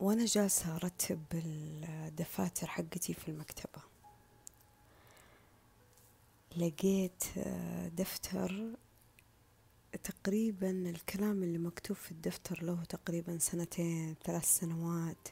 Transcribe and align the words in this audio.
وأنا 0.00 0.24
جالسة 0.24 0.76
أرتب 0.76 1.22
الدفاتر 1.32 2.66
حقتي 2.66 3.14
في 3.14 3.28
المكتبة. 3.28 3.82
لقيت 6.56 7.24
دفتر 7.92 8.76
تقريبا 10.04 10.70
الكلام 10.70 11.42
اللي 11.42 11.58
مكتوب 11.58 11.96
في 11.96 12.10
الدفتر 12.12 12.62
له 12.62 12.84
تقريبا 12.84 13.38
سنتين 13.38 14.16
ثلاث 14.24 14.44
سنوات. 14.44 15.28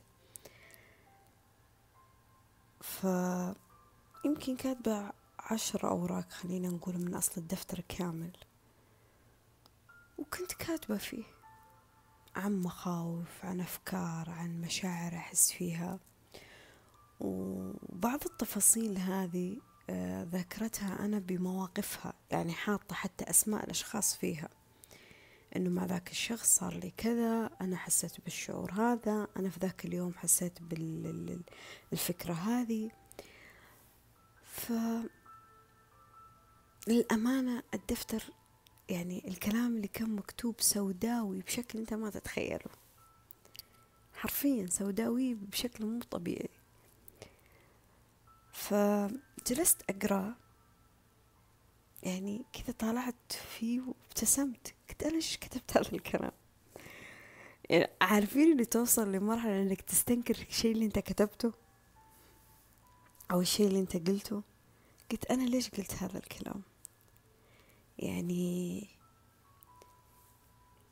فيمكن 2.81 4.57
كاتبة 4.57 5.13
عشر 5.39 5.89
أوراق 5.91 6.31
خلينا 6.31 6.69
نقول 6.69 6.99
من 6.99 7.15
أصل 7.15 7.41
الدفتر 7.41 7.81
كامل. 7.89 8.37
وكنت 10.19 10.53
كاتبة 10.53 10.97
فيه. 10.97 11.36
عن 12.37 12.63
مخاوف 12.63 13.45
عن 13.45 13.61
أفكار 13.61 14.31
عن 14.31 14.61
مشاعر 14.61 15.15
أحس 15.17 15.53
فيها. 15.53 15.99
وبعض 17.21 18.21
التفاصيل 18.27 18.99
هذه 18.99 19.57
آه، 19.91 20.23
ذكرتها 20.23 21.05
أنا 21.05 21.19
بمواقفها 21.19 22.13
يعني 22.31 22.53
حاطة 22.53 22.95
حتى 22.95 23.31
أسماء 23.31 23.65
الأشخاص 23.65 24.17
فيها. 24.17 24.49
إنه 25.57 25.71
مع 25.71 25.85
ذاك 25.85 26.11
الشخص 26.11 26.57
صار 26.57 26.75
لي 26.75 26.93
كذا 26.97 27.51
أنا 27.61 27.77
حسيت 27.77 28.21
بالشعور 28.21 28.73
هذا 28.73 29.29
أنا 29.37 29.51
في 29.51 29.61
ذاك 29.61 29.85
اليوم 29.85 30.15
حسيت 30.15 30.63
بالفكرة 30.63 32.33
هذه. 32.33 32.91
ف 34.45 34.73
للأمانة 36.89 37.63
الدفتر 37.75 38.23
يعني 38.89 39.29
الكلام 39.29 39.77
اللي 39.77 39.89
كان 39.89 40.11
مكتوب 40.17 40.61
سوداوي 40.61 41.41
بشكل 41.41 41.79
أنت 41.79 41.95
ما 41.95 42.11
تتخيله. 42.11 42.71
حرفيا 44.15 44.67
سوداوي 44.67 45.35
بشكل 45.35 45.87
مو 45.87 46.01
طبيعي. 46.01 46.51
فجلست 48.53 49.83
أقرأ 49.91 50.35
يعني 52.03 52.45
كذا 52.53 52.75
طالعت 52.79 53.33
فيه 53.33 53.81
وابتسمت. 53.81 54.75
قلت 54.89 55.03
أنا 55.03 55.15
إيش 55.15 55.37
كتبت 55.37 55.77
هذا 55.77 55.93
الكلام؟ 55.93 56.33
يعني 57.71 57.91
عارفين 58.01 58.53
اللي 58.53 58.65
توصل 58.65 59.13
لمرحلة 59.13 59.63
إنك 59.63 59.81
تستنكر 59.81 60.47
الشيء 60.49 60.73
اللي 60.73 60.85
أنت 60.85 60.99
كتبته؟ 60.99 61.53
أو 63.31 63.41
الشيء 63.41 63.67
اللي 63.67 63.81
أنت 63.81 63.97
قلته؟ 63.97 64.43
قلت 65.11 65.25
أنا 65.25 65.43
ليش 65.43 65.71
قلت 65.71 65.93
هذا 66.03 66.19
الكلام؟ 66.19 66.63
يعني 67.99 68.87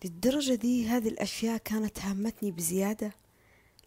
للدرجة 0.05 0.55
دي 0.55 0.89
هذه 0.89 1.09
الأشياء 1.09 1.57
كانت 1.57 1.99
هامتني 2.01 2.51
بزيادة 2.51 3.13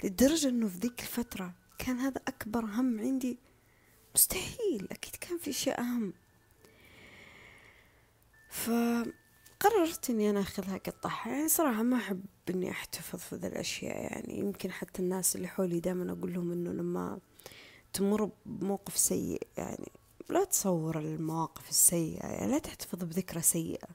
للدرجة 0.04 0.50
أنه 0.50 0.68
في 0.68 0.78
ذيك 0.78 1.02
الفترة 1.02 1.54
كان 1.78 1.98
هذا 2.00 2.22
أكبر 2.28 2.66
هم 2.66 3.00
عندي. 3.00 3.38
مستحيل 4.16 4.88
أكيد 4.92 5.16
كان 5.16 5.38
في 5.38 5.54
شيء 5.54 5.80
أهم. 5.80 6.14
فقررت 8.50 10.10
إني 10.10 10.30
أنا 10.30 10.40
أخذها 10.40 10.78
قطعها 10.78 11.30
يعني 11.30 11.48
صراحة 11.48 11.84
ما 11.84 11.98
أحب 11.98 12.26
إني 12.50 12.72
أحتفظ 12.72 13.20
في 13.20 13.36
ذي 13.36 13.48
الأشياء. 13.48 14.02
يعني 14.02 14.40
يمكن 14.40 14.72
حتى 14.72 15.02
الناس 15.02 15.36
اللي 15.36 15.48
حولي 15.48 15.80
دائما 15.80 16.12
أقول 16.12 16.34
لهم 16.34 16.52
إنه 16.52 16.72
لما 16.72 17.20
تمر 17.94 18.32
بموقف 18.46 18.98
سيء 18.98 19.48
يعني 19.58 19.92
لا 20.30 20.44
تصور 20.44 21.00
المواقف 21.00 21.70
السيئة 21.70 22.28
يعني 22.28 22.52
لا 22.52 22.58
تحتفظ 22.60 23.04
بذكرى 23.04 23.42
سيئة. 23.42 23.88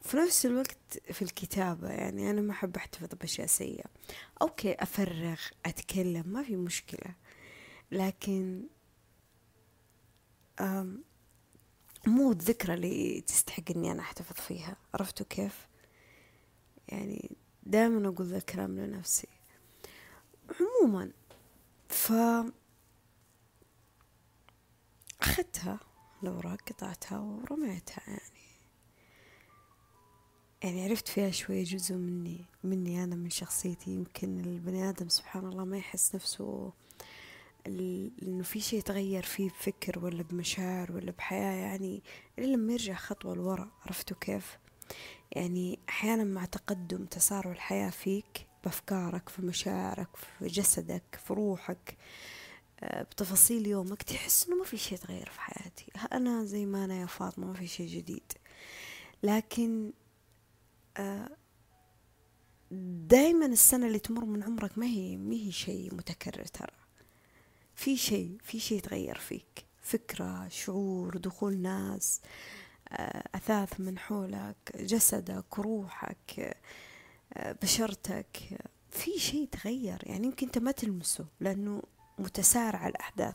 في 0.00 0.16
نفس 0.16 0.46
الوقت 0.46 0.98
في 1.12 1.22
الكتابة 1.22 1.88
يعني 1.88 2.30
أنا 2.30 2.40
ما 2.40 2.52
أحب 2.52 2.76
أحتفظ 2.76 3.08
بأشياء 3.20 3.46
سيئة. 3.46 3.84
okay 4.42 4.74
أفرغ 4.74 5.40
أتكلم 5.66 6.24
ما 6.26 6.42
في 6.42 6.56
مشكلة. 6.56 7.14
لكن 7.92 8.66
مو 12.06 12.32
الذكرى 12.32 12.74
اللي 12.74 13.20
تستحق 13.20 13.62
إني 13.70 13.92
أنا 13.92 14.00
أحتفظ 14.00 14.36
فيها. 14.36 14.76
عرفتوا 14.94 15.26
كيف؟ 15.26 15.68
يعني 16.88 17.36
دائما 17.62 18.08
أقول 18.08 18.26
ذا 18.26 18.36
الكلام 18.36 18.78
لنفسي. 18.78 19.28
عموما 20.60 21.12
ف 21.88 22.12
أخذتها 25.22 25.80
الأوراق 26.22 26.60
قطعتها 26.68 27.18
ورميتها 27.18 28.02
يعني. 28.06 28.40
يعني 30.62 30.84
عرفت 30.84 31.08
فيها 31.08 31.30
شوية 31.30 31.64
جزء 31.64 31.94
مني 31.94 32.44
مني 32.64 33.04
أنا 33.04 33.16
من 33.16 33.30
شخصيتي. 33.30 33.90
يمكن 33.90 34.40
البني 34.40 34.88
آدم 34.88 35.08
سبحان 35.08 35.46
الله 35.46 35.64
ما 35.64 35.78
يحس 35.78 36.14
نفسه 36.14 36.72
إنه 37.66 38.42
في 38.42 38.60
شيء 38.60 38.80
تغير 38.80 39.22
فيه 39.22 39.48
بفكر 39.48 39.98
ولا 39.98 40.22
بمشاعر 40.22 40.92
ولا 40.92 41.10
بحياة 41.12 41.52
يعني 41.52 42.02
إلا 42.38 42.46
لما 42.46 42.72
يرجع 42.72 42.94
خطوة 42.94 43.34
لورا. 43.34 43.70
عرفتوا 43.86 44.16
كيف؟ 44.20 44.58
يعني 45.32 45.78
أحيانا 45.88 46.24
مع 46.24 46.44
تقدم 46.44 47.04
تسارع 47.04 47.52
الحياة 47.52 47.90
فيك 47.90 48.46
بأفكارك 48.64 49.28
في 49.28 49.42
مشاعرك 49.42 50.16
في 50.16 50.46
جسدك 50.46 51.20
في 51.26 51.34
روحك. 51.34 51.96
بتفاصيل 52.82 53.66
يومك 53.66 54.02
تحس 54.02 54.46
إنه 54.48 54.56
ما 54.56 54.64
في 54.64 54.76
شيء 54.76 54.98
تغير 54.98 55.30
في 55.30 55.40
حياتي. 55.40 55.86
أنا 56.12 56.44
زي 56.44 56.66
ما 56.66 56.84
أنا 56.84 57.00
يا 57.00 57.06
فاطمة 57.06 57.46
ما 57.46 57.54
في 57.54 57.66
شيء 57.66 57.86
جديد. 57.88 58.32
لكن 59.22 59.92
آه، 60.96 61.28
دايما 63.06 63.46
السنة 63.46 63.86
اللي 63.86 63.98
تمر 63.98 64.24
من 64.24 64.42
عمرك 64.42 64.78
ما 64.78 64.86
هي 64.86 65.16
ما 65.16 65.34
هي 65.34 65.52
شيء 65.52 65.94
متكرر 65.94 66.44
ترى. 66.44 66.72
في 67.74 67.96
شيء 67.96 68.38
في 68.42 68.60
شيء 68.60 68.80
تغير 68.80 69.18
فيك. 69.18 69.64
فكرة 69.82 70.48
شعور 70.48 71.16
دخول 71.16 71.56
ناس 71.56 72.20
آه، 72.88 73.28
أثاث 73.34 73.80
من 73.80 73.98
حولك 73.98 74.72
جسدك 74.76 75.58
روحك 75.58 76.56
آه، 77.34 77.52
بشرتك. 77.62 78.60
في 78.90 79.18
شيء 79.18 79.48
تغير. 79.52 79.98
يعني 80.02 80.26
يمكن 80.26 80.46
أنت 80.46 80.58
ما 80.58 80.70
تلمسه 80.70 81.26
لأنه 81.40 81.82
متسارعة 82.20 82.88
الأحداث. 82.88 83.34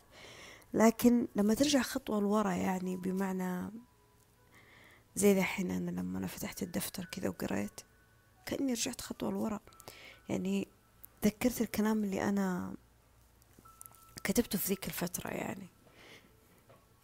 لكن 0.73 1.27
لما 1.35 1.53
ترجع 1.53 1.81
خطوة 1.81 2.19
لورا 2.21 2.51
يعني 2.51 2.97
بمعنى 2.97 3.71
زي 5.15 5.31
الحين 5.39 5.71
أنا 5.71 5.91
لما 5.91 6.19
أنا 6.19 6.27
فتحت 6.27 6.63
الدفتر 6.63 7.05
كذا 7.05 7.29
وقريت 7.29 7.81
كأني 8.45 8.73
رجعت 8.73 9.01
خطوة 9.01 9.31
لورا. 9.31 9.59
يعني 10.29 10.67
ذكرت 11.25 11.61
الكلام 11.61 12.03
اللي 12.03 12.29
أنا 12.29 12.75
كتبته 14.23 14.57
في 14.57 14.67
ذيك 14.67 14.87
الفترة 14.87 15.29
يعني. 15.29 15.67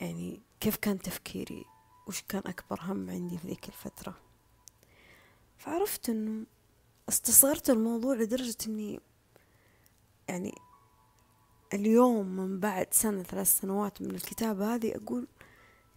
يعني 0.02 0.42
كيف 0.60 0.76
كان 0.76 1.00
تفكيري؟ 1.00 1.66
وش 2.08 2.22
كان 2.22 2.42
أكبر 2.46 2.80
هم 2.82 3.10
عندي 3.10 3.38
في 3.38 3.48
ذيك 3.48 3.68
الفترة؟ 3.68 4.18
فعرفت 5.58 6.10
أنه 6.10 6.46
استصغرت 7.10 7.70
الموضوع 7.70 8.16
لدرجة 8.16 8.56
أني 8.68 9.00
يعني 10.28 10.56
اليوم 11.74 12.26
من 12.26 12.60
بعد 12.60 12.88
سنة 12.94 13.24
ثلاث 13.24 13.60
سنوات 13.60 14.02
من 14.02 14.12
الكتابة 14.12 14.76
هذه 14.76 14.96
أقول 14.96 15.28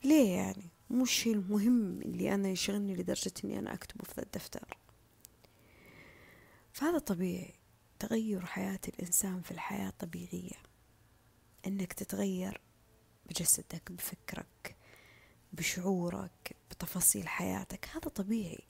ليه 0.05 0.31
يعني؟ 0.31 0.71
مو 0.91 1.03
الشيء 1.03 1.33
المهم 1.33 2.03
اللي 2.03 2.35
أنا 2.35 2.49
يشغلني 2.49 2.95
لدرجة 2.95 3.33
إني 3.45 3.59
أنا 3.59 3.75
أكتبه 3.75 4.05
في 4.05 4.19
الدفتر. 4.19 4.79
فهذا 6.73 6.99
طبيعي. 6.99 7.55
تغير 7.99 8.47
حياة 8.47 8.81
الإنسان 8.89 9.41
في 9.41 9.51
الحياة 9.51 9.93
طبيعية. 9.99 10.57
إنك 11.67 11.93
تتغير 11.93 12.61
بجسدك 13.27 13.93
بفكرك 13.93 14.77
بشعورك 15.53 16.57
بتفاصيل 16.71 17.29
حياتك. 17.29 17.89
هذا 17.93 18.09
طبيعي. 18.09 18.65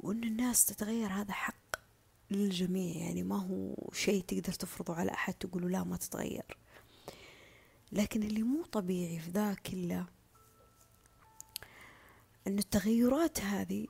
وإن 0.00 0.24
الناس 0.24 0.64
تتغير 0.64 1.08
هذا 1.08 1.32
حق. 1.32 1.63
للجميع 2.30 2.96
يعني 2.96 3.22
ما 3.22 3.38
هو 3.38 3.90
شيء 3.92 4.22
تقدر 4.22 4.52
تفرضه 4.52 4.94
على 4.94 5.12
أحد 5.12 5.34
تقوله 5.34 5.68
لا 5.68 5.84
ما 5.84 5.96
تتغير. 5.96 6.56
لكن 7.92 8.22
اللي 8.22 8.42
مو 8.42 8.64
طبيعي 8.64 9.18
في 9.18 9.30
ذا 9.30 9.54
كله 9.54 10.06
أن 12.46 12.58
التغيرات 12.58 13.40
هذه 13.40 13.86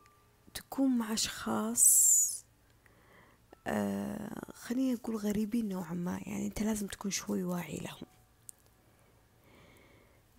تكون 0.55 0.99
مع 0.99 1.13
أشخاص 1.13 2.25
آه 3.67 4.53
خليني 4.55 4.95
أقول 4.95 5.17
غريبين 5.17 5.69
نوعا 5.69 5.95
ما 5.95 6.21
يعني 6.27 6.47
أنت 6.47 6.63
لازم 6.63 6.87
تكون 6.87 7.11
شوي 7.11 7.45
واعي 7.45 7.77
لهم. 7.77 8.07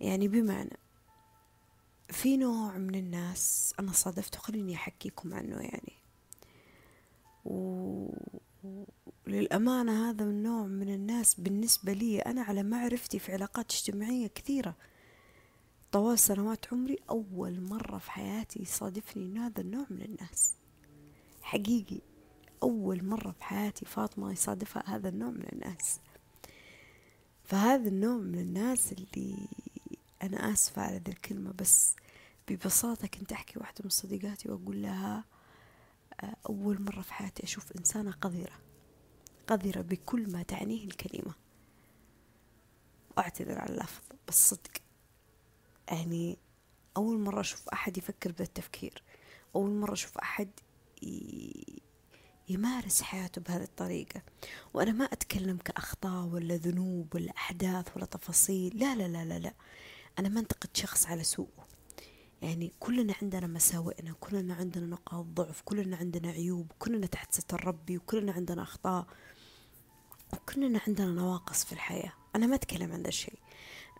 يعني 0.00 0.28
بمعنى 0.28 0.78
في 2.10 2.36
نوع 2.36 2.78
من 2.78 2.94
الناس 2.94 3.74
أنا 3.80 3.92
صادفته 3.92 4.38
خليني 4.38 4.74
أحكيكم 4.74 5.34
عنه 5.34 5.56
يعني. 5.56 5.92
وللأمانة 9.26 10.10
هذا 10.10 10.24
النوع 10.24 10.66
من 10.66 10.94
الناس 10.94 11.34
بالنسبة 11.34 11.92
لي 11.92 12.20
أنا 12.20 12.42
على 12.42 12.62
معرفتي 12.62 13.18
في 13.18 13.32
علاقات 13.32 13.72
اجتماعية 13.72 14.26
كثيرة. 14.26 14.74
طوال 15.92 16.18
سنوات 16.18 16.72
عمري 16.72 16.98
أول 17.10 17.60
مرة 17.60 17.98
في 17.98 18.10
حياتي 18.10 18.62
يصادفني 18.62 19.38
هذا 19.38 19.60
النوع 19.60 19.86
من 19.90 20.02
الناس. 20.02 20.54
حقيقي 21.42 22.00
أول 22.62 23.04
مرة 23.04 23.30
في 23.30 23.44
حياتي 23.44 23.84
فاطمة 23.84 24.32
يصادفها 24.32 24.82
هذا 24.86 25.08
النوع 25.08 25.30
من 25.30 25.46
الناس. 25.52 26.00
فهذا 27.44 27.88
النوع 27.88 28.16
من 28.16 28.38
الناس 28.38 28.92
اللي 28.92 29.48
أنا 30.22 30.52
آسفة 30.52 30.82
على 30.82 30.96
ذي 30.96 31.12
الكلمة 31.12 31.52
بس 31.58 31.96
ببساطة 32.48 33.06
كنت 33.06 33.32
أحكي 33.32 33.58
واحدة 33.58 33.78
من 33.84 33.90
صديقاتي 33.90 34.50
وأقول 34.50 34.82
لها 34.82 35.24
أول 36.48 36.82
مرة 36.82 37.00
في 37.00 37.14
حياتي 37.14 37.42
أشوف 37.42 37.72
إنسانة 37.72 38.10
قذرة 38.10 38.58
قذرة 39.46 39.80
بكل 39.80 40.32
ما 40.32 40.42
تعنيه 40.42 40.84
الكلمة. 40.84 41.34
وأعتذر 43.16 43.58
على 43.58 43.70
اللفظ 43.70 44.02
بس 44.28 44.54
يعني 45.88 46.38
أول 46.96 47.18
مرة 47.18 47.40
أشوف 47.40 47.68
أحد 47.68 47.98
يفكر 47.98 48.32
بهذا 48.32 48.42
التفكير. 48.42 49.02
أول 49.56 49.70
مرة 49.70 49.92
أشوف 49.92 50.18
أحد 50.18 50.50
يمارس 52.48 53.02
حياته 53.02 53.40
بهذه 53.40 53.62
الطريقة. 53.62 54.22
وأنا 54.74 54.92
ما 54.92 55.04
أتكلم 55.04 55.56
كأخطاء 55.56 56.24
ولا 56.24 56.56
ذنوب 56.56 57.14
ولا 57.14 57.32
أحداث 57.36 57.96
ولا 57.96 58.06
تفاصيل. 58.06 58.78
لا 58.78 58.94
لا 58.96 59.08
لا 59.08 59.24
لا, 59.24 59.38
لا. 59.38 59.54
أنا 60.18 60.28
ما 60.28 60.40
أنتقد 60.40 60.76
شخص 60.76 61.06
على 61.06 61.24
سوءه. 61.24 61.65
يعني 62.42 62.72
كلنا 62.80 63.14
عندنا 63.22 63.46
مساوئنا 63.46 64.14
كلنا 64.20 64.54
عندنا 64.54 64.86
نقاط 64.86 65.24
ضعف 65.24 65.62
كلنا 65.64 65.96
عندنا 65.96 66.30
عيوب 66.30 66.72
كلنا 66.78 67.06
تحت 67.06 67.34
ستر 67.34 67.66
ربي 67.66 67.96
وكلنا 67.96 68.32
عندنا 68.32 68.62
أخطاء 68.62 69.06
وكلنا 70.32 70.80
عندنا 70.86 71.06
نواقص 71.06 71.64
في 71.64 71.72
الحياة. 71.72 72.12
أنا 72.36 72.46
ما 72.46 72.54
أتكلم 72.54 72.92
عن 72.92 73.02
ذا 73.02 73.08
الشيء. 73.08 73.38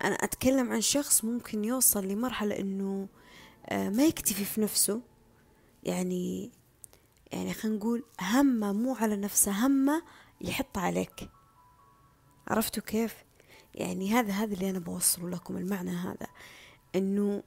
أنا 0.04 0.14
أتكلم 0.14 0.72
عن 0.72 0.80
شخص 0.80 1.24
ممكن 1.24 1.64
يوصل 1.64 2.06
لمرحلة 2.06 2.58
أنه 2.58 3.08
آه، 3.66 3.88
ما 3.88 4.04
يكتفي 4.04 4.44
في 4.44 4.60
نفسه. 4.60 5.02
يعني 5.84 6.52
يعني 7.32 7.54
خلينا 7.54 7.76
نقول 7.76 8.04
همه 8.20 8.72
مو 8.72 8.94
على 8.94 9.16
نفسه 9.16 9.66
همه 9.66 10.02
يحط 10.40 10.78
عليك. 10.78 11.30
عرفتوا 12.48 12.82
كيف؟ 12.82 13.14
يعني 13.74 14.10
هذا 14.10 14.32
هذا 14.32 14.54
اللي 14.54 14.70
أنا 14.70 14.78
بوصله 14.78 15.30
لكم 15.30 15.56
المعنى 15.56 15.90
هذا. 15.90 16.26
أنه 16.94 17.42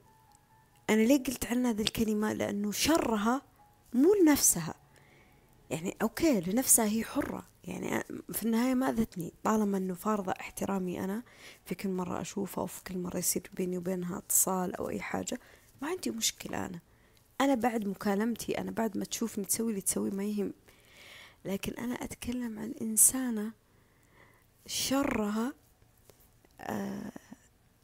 أنا 0.90 1.02
ليه 1.02 1.22
قلت 1.22 1.46
عنها 1.46 1.70
هذه 1.70 1.80
الكلمة؟ 1.82 2.32
لأنه 2.32 2.72
شرها 2.72 3.42
مو 3.92 4.14
لنفسها. 4.14 4.74
يعني 5.70 5.96
أوكي 6.02 6.40
لنفسها 6.40 6.84
هي 6.84 7.04
حرة. 7.04 7.46
يعني 7.64 8.04
في 8.32 8.42
النهاية 8.42 8.74
ما 8.74 8.90
أذتني. 8.90 9.32
طالما 9.44 9.78
أنه 9.78 9.94
فارضة 9.94 10.32
احترامي 10.32 11.04
أنا 11.04 11.22
في 11.64 11.74
كل 11.74 11.88
مرة 11.88 12.20
أشوفها 12.20 12.62
أو 12.62 12.66
في 12.66 12.84
كل 12.84 12.98
مرة 12.98 13.18
يصير 13.18 13.50
بيني 13.52 13.78
وبينها 13.78 14.18
اتصال 14.18 14.74
أو 14.76 14.88
أي 14.88 15.00
حاجة 15.00 15.40
ما 15.82 15.88
عندي 15.88 16.10
مشكلة 16.10 16.66
أنا. 16.66 16.80
أنا 17.40 17.54
بعد 17.54 17.86
مكالمتي 17.86 18.58
أنا 18.58 18.70
بعد 18.70 18.96
ما 18.98 19.04
تشوفني 19.04 19.44
تسوي 19.44 19.70
اللي 19.70 19.80
تسوي 19.80 20.10
ما 20.10 20.24
يهم. 20.24 20.52
لكن 21.44 21.72
أنا 21.72 21.94
أتكلم 21.94 22.58
عن 22.58 22.74
إنسانة 22.82 23.52
شرها 24.66 25.52
آه 26.60 27.12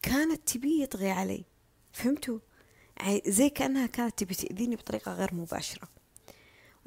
كانت 0.02 0.48
تبي 0.48 0.82
يطغي 0.82 1.10
علي. 1.10 1.44
فهمتوا؟ 1.92 2.38
زي 3.26 3.50
كأنها 3.50 3.86
كانت 3.86 4.18
تبي 4.18 4.34
تأذيني 4.34 4.76
بطريقة 4.76 5.12
غير 5.12 5.34
مباشرة. 5.34 5.88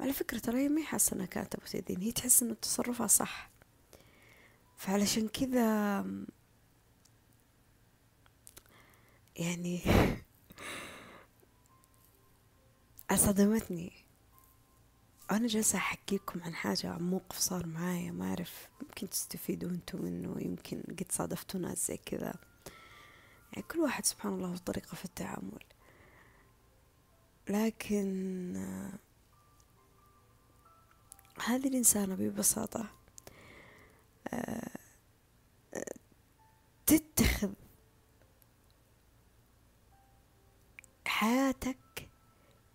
وعلى 0.00 0.12
فكرة 0.12 0.38
ترى 0.38 0.58
هي 0.58 0.68
ما 0.68 0.82
حاسة 0.82 1.14
أنها 1.14 1.26
كانت 1.26 1.52
تبغى 1.52 1.68
تأذيني 1.68 2.06
هي 2.06 2.12
تحس 2.12 2.42
إنه 2.42 2.54
تصرفها 2.54 3.06
صح. 3.06 3.50
فعلشان 4.76 5.28
كذا 5.28 6.04
يعني 9.36 9.82
أصدمتني. 13.10 13.92
أنا 15.30 15.46
جالسة 15.46 15.78
أحكيكم 15.78 16.42
عن 16.42 16.54
حاجة 16.54 16.90
عن 16.90 17.02
موقف 17.02 17.38
صار 17.38 17.66
معايا 17.66 18.12
ما 18.12 18.28
أعرف 18.28 18.68
يمكن 18.82 19.10
تستفيدوا 19.10 19.70
أنتم 19.70 20.02
منه 20.04 20.40
يمكن 20.40 20.82
قد 20.88 21.06
صادفتوا 21.10 21.60
ناس 21.60 21.88
زي 21.88 21.96
كذا. 21.96 22.34
يعني 23.52 23.66
كل 23.70 23.78
واحد 23.78 24.06
سبحان 24.06 24.32
الله 24.32 24.56
طريقة 24.56 24.94
في 24.94 25.04
التعامل. 25.04 25.64
لكن 27.50 28.56
هذه 31.44 31.68
الإنسانة 31.68 32.14
ببساطة 32.14 32.86
تتخذ 36.86 37.52
حياتك 41.06 42.08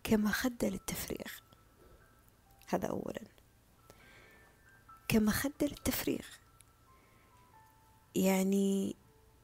كمخدة 0.03 0.69
للتفريغ. 0.69 1.31
هذا 2.67 2.87
أولا. 2.87 3.21
كمخدة 5.07 5.67
للتفريغ. 5.67 6.25
يعني 8.15 8.95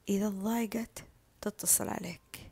إذا 0.09 0.29
ضايقت 0.29 1.05
تتصل 1.41 1.89
عليك. 1.89 2.50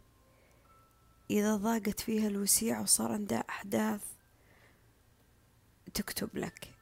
إذا 1.29 1.55
ضاقت 1.55 1.99
فيها 1.99 2.27
الوسيع 2.27 2.81
وصار 2.81 3.11
عندها 3.11 3.43
أحداث 3.49 4.01
تكتب 5.93 6.37
لك. 6.37 6.73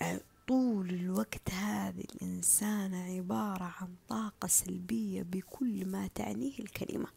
يعني 0.00 0.20
طول 0.48 0.90
الوقت 0.90 1.50
هذه 1.50 2.04
الإنسانة 2.14 3.16
عبارة 3.16 3.74
عن 3.80 3.94
طاقة 4.08 4.48
سلبية 4.48 5.22
بكل 5.22 5.86
ما 5.86 6.06
تعنيه 6.06 6.58
الكلمة. 6.58 7.08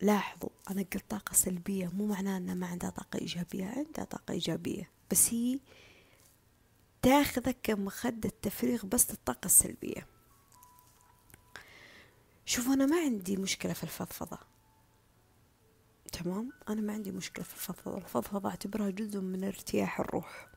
لاحظوا 0.00 0.50
أنا 0.70 0.82
قلت 0.82 1.10
طاقة 1.10 1.32
سلبية 1.32 1.88
مو 1.88 2.06
معناه 2.06 2.36
أنها 2.36 2.54
ما 2.54 2.66
عندها 2.66 2.90
طاقة 2.90 3.18
إيجابية. 3.18 3.64
عندها 3.66 4.04
طاقة 4.04 4.32
إيجابية 4.32 4.90
بس 5.10 5.34
هي 5.34 5.60
تاخذك 7.02 7.56
كمخدة 7.62 8.32
تفريغ 8.42 8.86
بس 8.86 9.10
للطاقة 9.10 9.46
السلبية. 9.46 10.06
شوف 12.48 12.68
أنا 12.68 12.86
ما 12.86 13.00
عندي 13.00 13.36
مشكلة 13.36 13.72
في 13.72 13.84
الفضفضة. 13.84 14.38
تمام؟ 16.12 16.52
أنا 16.68 16.80
ما 16.80 16.92
عندي 16.92 17.10
مشكلة 17.10 17.44
في 17.44 17.54
الفضفضة. 17.54 17.96
الفضفضة 17.98 18.48
أعتبرها 18.48 18.90
جزء 18.90 19.20
من 19.20 19.44
ارتياح 19.44 20.00
الروح. 20.00 20.48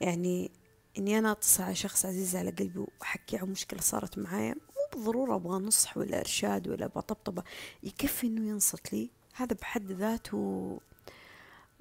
يعني 0.00 0.50
إني 0.98 1.18
أنا 1.18 1.32
أتصل 1.32 1.62
على 1.62 1.74
شخص 1.74 2.06
عزيز 2.06 2.36
على 2.36 2.50
قلبي 2.50 2.78
وأحكي 2.78 3.36
عن 3.38 3.48
مشكلة 3.48 3.80
صارت 3.80 4.18
معايا 4.18 4.54
مو 4.54 4.88
بالضرورة 4.92 5.36
أبغى 5.36 5.58
نصح 5.58 5.96
ولا 5.96 6.20
إرشاد 6.20 6.68
ولا 6.68 6.84
أبغى 6.84 7.02
طبطبة. 7.02 7.44
يكفي 7.82 8.26
إنه 8.26 8.48
ينصت 8.48 8.92
لي. 8.92 9.10
هذا 9.34 9.56
بحد 9.60 9.92
ذاته 9.92 10.80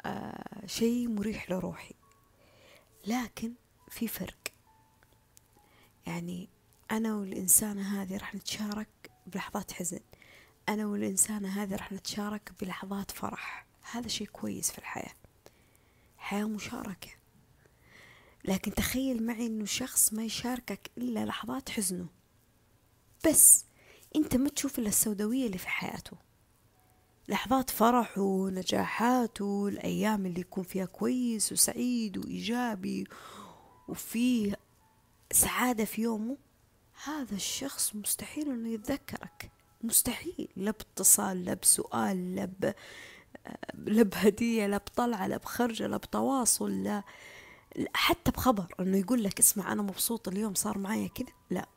آه 0.05 0.65
شيء 0.65 1.07
مريح 1.07 1.51
لروحي. 1.51 1.95
لكن 3.07 3.53
في 3.89 4.07
فرق. 4.07 4.47
يعني 6.05 6.54
أنا 6.91 7.15
والإنسانة 7.15 8.01
هذه 8.01 8.17
راح 8.17 8.35
نتشارك 8.35 9.11
بلحظات 9.27 9.71
حزن. 9.71 9.99
أنا 10.69 10.85
والإنسانة 10.85 11.63
هذه 11.63 11.75
راح 11.75 11.91
نتشارك 11.91 12.51
بلحظات 12.61 13.11
فرح. 13.11 13.65
هذا 13.91 14.07
شيء 14.07 14.27
كويس 14.27 14.71
في 14.71 14.77
الحياة. 14.77 15.13
حياة 16.17 16.45
مشاركة. 16.45 17.09
لكن 18.45 18.73
تخيل 18.73 19.25
معي 19.25 19.47
إنه 19.47 19.65
شخص 19.65 20.13
ما 20.13 20.23
يشاركك 20.23 20.91
إلا 20.97 21.25
لحظات 21.25 21.69
حزنه. 21.69 22.07
بس 23.27 23.65
أنت 24.15 24.35
ما 24.35 24.49
تشوف 24.49 24.79
إلا 24.79 24.87
السوداوية 24.87 25.45
اللي 25.45 25.57
في 25.57 25.67
حياته. 25.69 26.17
لحظات 27.27 27.69
فرحه 27.69 28.21
ونجاحاته 28.21 29.67
الأيام 29.67 30.25
اللي 30.25 30.41
يكون 30.41 30.63
فيها 30.63 30.85
كويس 30.85 31.51
وسعيد 31.51 32.17
وإيجابي 32.17 33.07
وفيه 33.87 34.55
سعادة 35.31 35.85
في 35.85 36.01
يومه. 36.01 36.37
هذا 37.03 37.35
الشخص 37.35 37.95
مستحيل 37.95 38.51
إنه 38.51 38.69
يتذكرك. 38.69 39.51
مستحيل. 39.83 40.49
لا 40.55 40.71
باتصال 40.71 41.45
لا 41.45 41.53
بسؤال 41.53 42.35
لا. 42.35 42.73
لا 43.73 44.03
بهدية 44.03 44.67
لا 44.67 44.77
بطلعة 44.77 45.27
لا 45.27 45.37
بخرجة 45.37 45.87
لا 45.87 45.97
بتواصل 45.97 46.83
لا 46.83 47.03
حتى 47.93 48.31
بخبر. 48.31 48.75
إنه 48.79 48.97
يقول 48.97 49.23
لك 49.23 49.39
اسمع 49.39 49.71
أنا 49.71 49.81
مبسوط 49.81 50.27
اليوم 50.27 50.53
صار 50.53 50.77
معايا 50.77 51.07
كذا. 51.07 51.33
لا. 51.49 51.69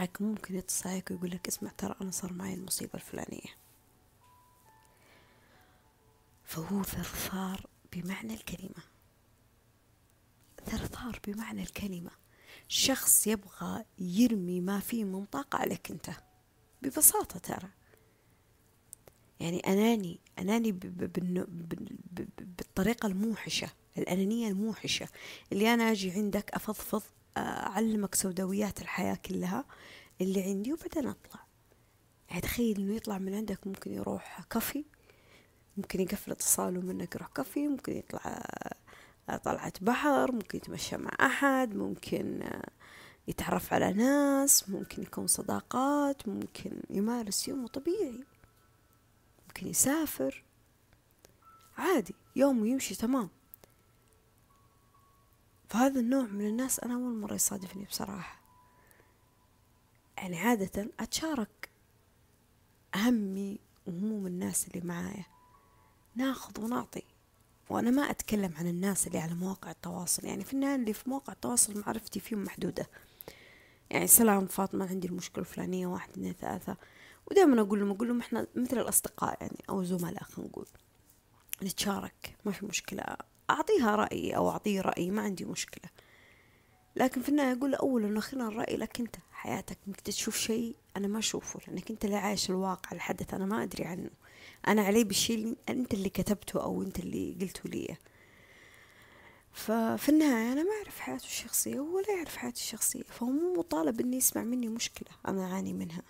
لكن 0.00 0.24
ممكن 0.24 0.56
يتصل 0.56 0.88
عليك 0.88 1.10
ويقول 1.10 1.30
لك 1.30 1.48
اسمع 1.48 1.70
ترى 1.78 1.94
أنا 2.02 2.10
صار 2.10 2.32
معي 2.32 2.54
المصيبة 2.54 2.94
الفلانية. 2.94 3.58
فهو 6.44 6.82
ثرثار 6.82 7.66
بمعنى 7.92 8.34
الكلمة. 8.34 8.82
ثرثار 10.66 11.20
بمعنى 11.26 11.62
الكلمة. 11.62 12.10
شخص 12.68 13.26
يبغى 13.26 13.84
يرمي 13.98 14.60
ما 14.60 14.80
فيه 14.80 15.04
من 15.04 15.24
طاقة 15.24 15.58
عليك 15.58 15.90
أنت. 15.90 16.10
ببساطة 16.82 17.38
ترى. 17.38 17.68
يعني 19.40 19.60
أناني 19.60 20.20
أناني 20.38 20.72
بالطريقة 22.40 23.06
الموحشة 23.06 23.68
الأنانية 23.98 24.48
الموحشة 24.48 25.08
اللي 25.52 25.74
أنا 25.74 25.92
أجي 25.92 26.10
عندك 26.10 26.50
أفضفض 26.50 27.02
أعلمك 27.36 28.14
سوداويات 28.14 28.80
الحياة 28.80 29.14
كلها 29.14 29.64
اللي 30.20 30.42
عندي 30.42 30.72
وبعدين 30.72 31.06
أطلع 31.06 31.40
يعني 32.28 32.40
تخيل 32.40 32.80
إنه 32.80 32.94
يطلع 32.96 33.18
من 33.18 33.34
عندك 33.34 33.66
ممكن 33.66 33.92
يروح 33.92 34.40
كافي 34.50 34.84
ممكن 35.76 36.00
يقفل 36.00 36.30
اتصاله 36.32 36.80
منك 36.80 37.14
يروح 37.14 37.28
كافي 37.28 37.68
ممكن 37.68 37.96
يطلع 37.96 38.46
طلعة 39.36 39.72
بحر 39.80 40.32
ممكن 40.32 40.58
يتمشى 40.58 40.96
مع 40.96 41.10
أحد 41.20 41.74
ممكن 41.74 42.50
يتعرف 43.28 43.72
على 43.72 43.92
ناس 43.92 44.68
ممكن 44.68 45.02
يكون 45.02 45.26
صداقات 45.26 46.28
ممكن 46.28 46.80
يمارس 46.90 47.48
يومه 47.48 47.68
طبيعي. 47.68 48.24
ممكن 49.46 49.66
يسافر. 49.66 50.44
عادي 51.78 52.14
يومه 52.36 52.66
يمشي 52.66 52.94
تمام. 52.94 53.28
فهذا 55.68 56.00
النوع 56.00 56.22
من 56.22 56.46
الناس 56.46 56.80
أنا 56.80 56.94
أول 56.94 57.18
مرة 57.20 57.34
يصادفني 57.34 57.84
بصراحة. 57.84 58.40
يعني 60.16 60.40
عادة 60.40 60.90
أتشارك 61.00 61.70
همي 62.94 63.58
وهموم 63.86 64.26
الناس 64.26 64.68
اللي 64.68 64.86
معايا. 64.86 65.24
ناخذ 66.14 66.60
ونعطي. 66.60 67.02
وأنا 67.70 67.90
ما 67.90 68.10
أتكلم 68.10 68.52
عن 68.58 68.66
الناس 68.66 69.06
اللي 69.06 69.18
على 69.18 69.34
مواقع 69.34 69.70
التواصل. 69.70 70.26
يعني 70.26 70.44
في 70.44 70.52
النهاية 70.52 70.74
اللي 70.74 70.92
في 70.92 71.10
مواقع 71.10 71.32
التواصل 71.32 71.80
معرفتي 71.86 72.20
فيهم 72.20 72.44
محدودة. 72.44 72.86
يعني 73.90 74.06
سلام 74.06 74.46
فاطمة 74.46 74.88
عندي 74.88 75.08
المشكلة 75.08 75.44
الفلانية 75.44 75.86
واحد 75.86 76.10
اثنين 76.10 76.32
ثلاثة. 76.32 76.76
ودائما 77.30 77.60
أقول 77.60 77.80
لهم 77.80 77.90
أقول 77.90 78.08
لهم 78.08 78.20
إحنا 78.20 78.46
مثل 78.54 78.78
الأصدقاء 78.78 79.36
يعني 79.40 79.64
أو 79.70 79.84
زملاء 79.84 80.22
خلينا 80.22 80.50
نقول. 80.50 80.66
نتشارك 81.62 82.36
ما 82.44 82.52
في 82.52 82.66
مشكلة. 82.66 83.02
أعطيها 83.50 83.96
رأيي 83.96 84.36
أو 84.36 84.50
أعطيه 84.50 84.80
رأيي 84.80 85.10
ما 85.10 85.22
عندي 85.22 85.44
مشكلة. 85.44 85.90
لكن 86.96 87.22
في 87.22 87.28
النهاية 87.28 87.52
أقول 87.52 87.74
أولا 87.74 88.16
وأخيرا 88.16 88.48
الرأي 88.48 88.76
لك 88.76 89.00
أنت 89.00 89.16
حياتك 89.32 89.78
إنك 89.88 90.00
تشوف 90.00 90.36
شيء 90.36 90.76
أنا 90.96 91.08
ما 91.08 91.18
أشوفه 91.18 91.60
لأنك 91.66 91.90
أنت 91.90 92.04
اللي 92.04 92.16
عايش 92.16 92.50
الواقع 92.50 92.92
الحدث 92.92 93.34
أنا 93.34 93.46
ما 93.46 93.62
أدري 93.62 93.84
عنه. 93.84 94.10
أنا 94.68 94.82
علي 94.82 95.04
بالشيء 95.04 95.56
أنت 95.68 95.94
اللي 95.94 96.08
كتبته 96.08 96.62
أو 96.62 96.82
أنت 96.82 96.98
اللي 96.98 97.36
قلته 97.40 97.70
لي. 97.70 97.96
ففي 99.52 100.08
النهاية 100.08 100.52
أنا 100.52 100.62
ما 100.62 100.70
أعرف 100.78 101.00
حياته 101.00 101.24
الشخصية 101.24 101.80
ولا 101.80 102.10
يعرف 102.16 102.36
حياتي 102.36 102.60
الشخصية 102.60 103.02
فهو 103.02 103.26
مو 103.26 103.54
مطالب 103.58 104.00
إني 104.00 104.16
يسمع 104.16 104.42
مني 104.42 104.68
مشكلة 104.68 105.08
أنا 105.28 105.44
أعاني 105.44 105.72
منها. 105.72 106.02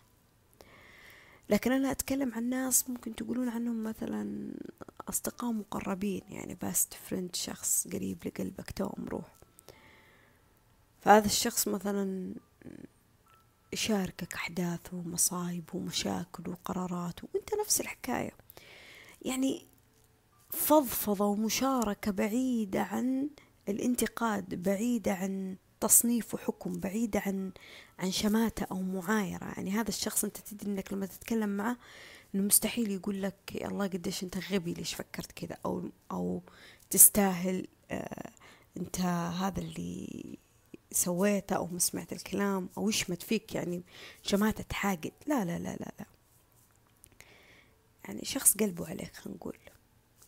لكن 1.51 1.73
أنا 1.73 1.91
أتكلم 1.91 2.35
عن 2.35 2.45
ناس 2.49 2.91
ممكن 2.91 3.15
تقولون 3.15 3.49
عنهم 3.49 3.83
مثلا 3.83 4.53
أصدقاء 5.09 5.53
مقربين 5.53 6.23
يعني 6.31 6.55
best 6.55 6.95
friend 6.95 7.37
شخص 7.37 7.89
قريب 7.93 8.19
لقلبك 8.27 8.71
توأم 8.71 9.09
روح. 9.09 9.35
فهذا 11.01 11.27
الشخص 11.27 11.69
مثلا 11.69 12.35
يشاركك 13.73 14.35
أحداثه 14.35 14.97
ومصايبه 14.97 15.77
ومشاكله 15.77 16.51
وقراراته 16.51 17.29
وأنت 17.35 17.51
نفس 17.61 17.81
الحكاية. 17.81 18.31
يعني 19.23 19.67
فضفضة 20.51 21.25
ومشاركة 21.27 22.11
بعيدة 22.11 22.83
عن 22.83 23.31
الانتقاد 23.69 24.63
بعيدة 24.63 25.13
عن 25.13 25.57
تصنيف 25.81 26.35
وحكم 26.35 26.73
بعيدة 26.73 27.23
عن 27.27 27.53
عن 27.99 28.11
شماتة 28.11 28.67
أو 28.71 28.83
معايرة. 28.83 29.45
يعني 29.45 29.71
هذا 29.71 29.89
الشخص 29.89 30.25
أنت 30.25 30.37
تدري 30.37 30.71
أنك 30.73 30.93
لما 30.93 31.07
تتكلم 31.07 31.49
معه 31.49 31.77
أنه 32.35 32.43
مستحيل 32.43 32.91
يقول 32.91 33.23
لك 33.23 33.55
يا 33.55 33.69
الله 33.69 33.87
قديش 33.87 34.23
أنت 34.23 34.39
غبي 34.53 34.75
ليش 34.75 34.95
فكرت 34.95 35.33
كذا 35.33 35.57
أو 35.65 35.91
أو 36.11 36.43
تستاهل 36.91 37.67
آه 37.91 38.31
أنت 38.77 39.01
هذا 39.01 39.61
اللي 39.61 40.39
سويته 40.93 41.57
أو 41.57 41.67
ما 41.67 41.79
سمعت 41.79 42.13
الكلام 42.13 42.69
أو 42.79 42.89
يشمت 42.89 43.23
فيك 43.23 43.55
يعني 43.55 43.83
شماتة 44.23 44.75
حاقد 44.75 45.13
لا 45.27 45.45
لا 45.45 45.59
لا 45.59 45.77
لا 45.77 45.93
لا. 45.99 46.07
يعني 48.05 48.25
شخص 48.25 48.57
قلبه 48.57 48.89
عليك 48.89 49.17
خلينا 49.17 49.37
نقول. 49.37 49.59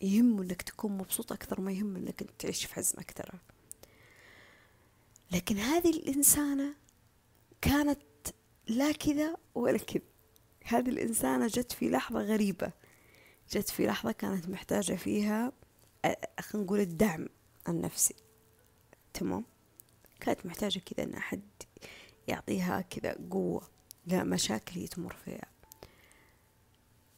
يهمه 0.01 0.43
إنك 0.43 0.61
تكون 0.61 0.97
مبسوط 0.97 1.31
أكثر 1.31 1.61
ما 1.61 1.71
يهم 1.71 1.95
إنك 1.95 2.23
تعيش 2.39 2.65
في 2.65 2.73
حزن 2.73 2.99
أكثر. 2.99 3.35
لكن 5.31 5.57
هذه 5.57 5.89
الإنسانة 5.89 6.75
كانت 7.61 7.99
لا 8.67 8.91
كذا 8.91 9.37
ولا 9.55 9.77
كذا. 9.77 10.03
هذه 10.65 10.89
الإنسانة 10.89 11.47
جت 11.47 11.71
في 11.71 11.89
لحظة 11.89 12.19
غريبة. 12.19 12.71
جت 13.51 13.69
في 13.69 13.87
لحظة 13.87 14.11
كانت 14.11 14.49
محتاجة 14.49 14.93
فيها 14.93 15.51
خلينا 16.39 16.65
نقول 16.65 16.79
الدعم 16.79 17.27
النفسي. 17.69 18.15
تمام؟ 19.13 19.45
كانت 20.21 20.45
محتاجة 20.45 20.79
كذا 20.79 21.03
إن 21.03 21.13
أحد 21.13 21.41
يعطيها 22.27 22.81
كذا 22.81 23.15
قوة 23.31 23.61
لمشاكل 24.07 24.79
هي 24.79 24.87
تمر 24.87 25.15
فيها. 25.25 25.45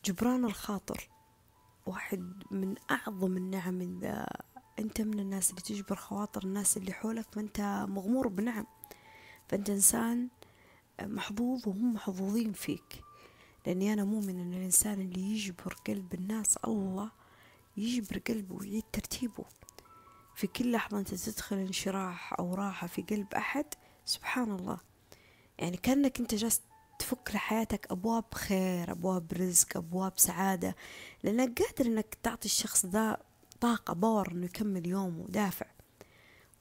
جبران 0.05 0.45
الخاطر 0.45 1.09
واحد 1.85 2.43
من 2.51 2.75
أعظم 2.91 3.37
النعم 3.37 3.81
إذا 3.81 4.27
أنت 4.79 5.01
من 5.01 5.19
الناس 5.19 5.49
اللي 5.49 5.61
تجبر 5.61 5.95
خواطر 5.95 6.43
الناس 6.43 6.77
اللي 6.77 6.93
حولك 6.93 7.25
فأنت 7.31 7.85
مغمور 7.89 8.27
بنعم. 8.27 8.65
فأنت 9.47 9.69
إنسان 9.69 10.29
محظوظ 11.01 11.67
وهم 11.67 11.93
محظوظين 11.93 12.53
فيك. 12.53 13.03
لأني 13.67 13.93
أنا 13.93 14.03
مؤمن 14.03 14.39
أن 14.39 14.53
الإنسان 14.53 15.01
اللي 15.01 15.21
يجبر 15.21 15.73
قلب 15.87 16.13
الناس 16.13 16.57
الله 16.57 17.11
يجبر 17.77 18.17
قلبه 18.17 18.55
ويعيد 18.55 18.83
ترتيبه. 18.93 19.45
في 20.35 20.47
كل 20.47 20.71
لحظة 20.71 20.99
أنت 20.99 21.13
تدخل 21.13 21.55
انشراح 21.55 22.33
أو 22.39 22.55
راحة 22.55 22.87
في 22.87 23.01
قلب 23.01 23.33
أحد 23.33 23.65
سبحان 24.05 24.51
الله 24.51 24.77
يعني 25.59 25.77
كأنك 25.77 26.19
أنت 26.19 26.35
جالس 26.35 26.61
تفك 26.99 27.31
لحياتك 27.33 27.87
أبواب 27.91 28.33
خير 28.33 28.91
أبواب 28.91 29.33
رزق 29.33 29.77
أبواب 29.77 30.13
سعادة 30.15 30.75
لأنك 31.23 31.61
قادر 31.61 31.85
أنك 31.85 32.17
تعطي 32.23 32.45
الشخص 32.45 32.85
ذا 32.85 33.17
طاقة 33.61 33.93
power 33.93 34.31
أنه 34.31 34.45
يكمل 34.45 34.87
يومه 34.87 35.25
دافع 35.29 35.65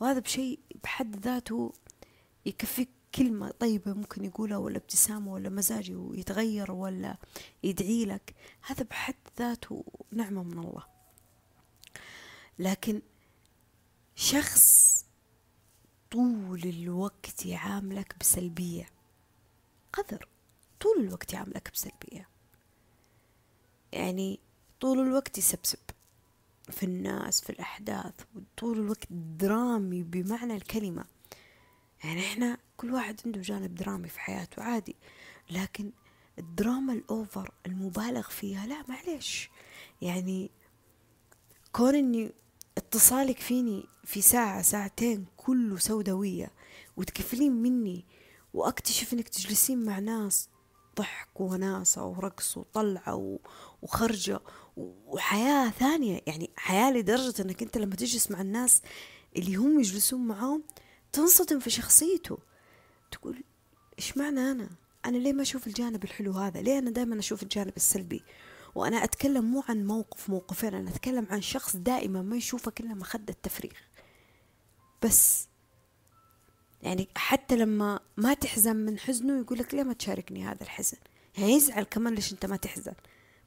وهذا 0.00 0.18
بشيء 0.18 0.58
بحد 0.84 1.16
ذاته 1.16 1.72
يكفيك 2.46 2.88
كلمة 3.14 3.50
طيبة 3.50 3.92
ممكن 3.92 4.24
يقولها 4.24 4.56
ولا 4.56 4.76
ابتسامة 4.76 5.32
ولا 5.32 5.48
مزاجه 5.48 6.10
يتغير 6.14 6.72
ولا 6.72 7.16
يدعي 7.62 8.04
لك. 8.04 8.34
هذا 8.66 8.82
بحد 8.82 9.14
ذاته 9.38 9.84
نعمة 10.12 10.42
من 10.42 10.58
الله. 10.58 10.82
لكن 12.58 13.02
شخص 14.14 14.92
طول 16.10 16.60
الوقت 16.64 17.46
يعاملك 17.46 18.14
بسلبية. 18.20 18.88
قذر 19.92 20.28
طول 20.80 20.96
الوقت 21.00 21.32
يعاملك 21.32 21.70
بسلبية. 21.74 22.28
يعني 23.92 24.40
طول 24.80 24.98
الوقت 25.00 25.38
يسبسب 25.38 25.78
في 26.70 26.82
الناس 26.82 27.40
في 27.40 27.50
الأحداث 27.50 28.14
وطول 28.34 28.78
الوقت 28.78 29.06
درامي 29.10 30.02
بمعنى 30.02 30.56
الكلمة. 30.56 31.04
يعني 32.04 32.20
إحنا 32.20 32.58
كل 32.76 32.92
واحد 32.94 33.20
عنده 33.26 33.40
جانب 33.40 33.74
درامي 33.74 34.08
في 34.08 34.20
حياته 34.20 34.62
عادي 34.62 34.96
لكن 35.50 35.92
الدراما 36.38 36.92
الأوفر 36.92 37.54
المبالغ 37.66 38.28
فيها 38.28 38.66
لا 38.66 38.84
معلش 38.88 39.50
يعني 40.02 40.50
كون 41.72 41.94
إني 41.94 42.32
اتصالك 42.78 43.38
فيني 43.38 43.86
في 44.04 44.20
ساعة 44.22 44.62
ساعتين 44.62 45.26
كله 45.36 45.76
سوداوية 45.76 46.50
وتكفلين 46.96 47.52
مني 47.52 48.04
وأكتشف 48.54 49.12
إنك 49.12 49.28
تجلسين 49.28 49.84
مع 49.84 49.98
ناس 49.98 50.48
ضحك 50.98 51.40
وناسة 51.40 52.04
ورقص 52.04 52.56
وطلعة 52.56 53.38
وخرجة 53.82 54.40
وحياة 54.76 55.70
ثانية. 55.70 56.20
يعني 56.26 56.50
حياة 56.56 56.92
لدرجة 56.92 57.42
إنك 57.42 57.62
أنت 57.62 57.78
لما 57.78 57.94
تجلس 57.96 58.30
مع 58.30 58.40
الناس 58.40 58.82
اللي 59.36 59.56
هم 59.56 59.80
يجلسون 59.80 60.26
معاهم 60.26 60.62
تنصدم 61.12 61.58
في 61.58 61.70
شخصيته. 61.70 62.38
تقول 63.10 63.44
إيش 63.98 64.16
معنى 64.16 64.40
أنا؟ 64.40 64.68
أنا 65.04 65.16
ليه 65.16 65.32
ما 65.32 65.42
أشوف 65.42 65.66
الجانب 65.66 66.04
الحلو 66.04 66.32
هذا؟ 66.32 66.60
ليه 66.60 66.78
أنا 66.78 66.90
دائما 66.90 67.18
أشوف 67.18 67.42
الجانب 67.42 67.72
السلبي؟ 67.76 68.22
وأنا 68.74 69.04
أتكلم 69.04 69.44
مو 69.44 69.64
عن 69.68 69.86
موقف 69.86 70.30
موقفين 70.30 70.74
أنا 70.74 70.90
أتكلم 70.90 71.26
عن 71.30 71.40
شخص 71.40 71.76
دائما 71.76 72.22
ما 72.22 72.36
يشوفك 72.36 72.80
إلا 72.80 72.94
مخدة 72.94 73.36
تفريغ 73.42 73.72
بس 75.02 75.48
يعني 76.82 77.08
حتى 77.16 77.56
لما 77.56 78.00
ما 78.16 78.34
تحزن 78.34 78.76
من 78.76 78.98
حزنه 78.98 79.40
يقول 79.40 79.58
لك 79.58 79.74
ليه 79.74 79.82
ما 79.82 79.92
تشاركني 79.92 80.46
هذا 80.46 80.62
الحزن؟ 80.62 80.96
يعني 81.38 81.52
يزعل 81.52 81.82
كمان 81.82 82.14
ليش 82.14 82.32
أنت 82.32 82.46
ما 82.46 82.56
تحزن؟ 82.56 82.94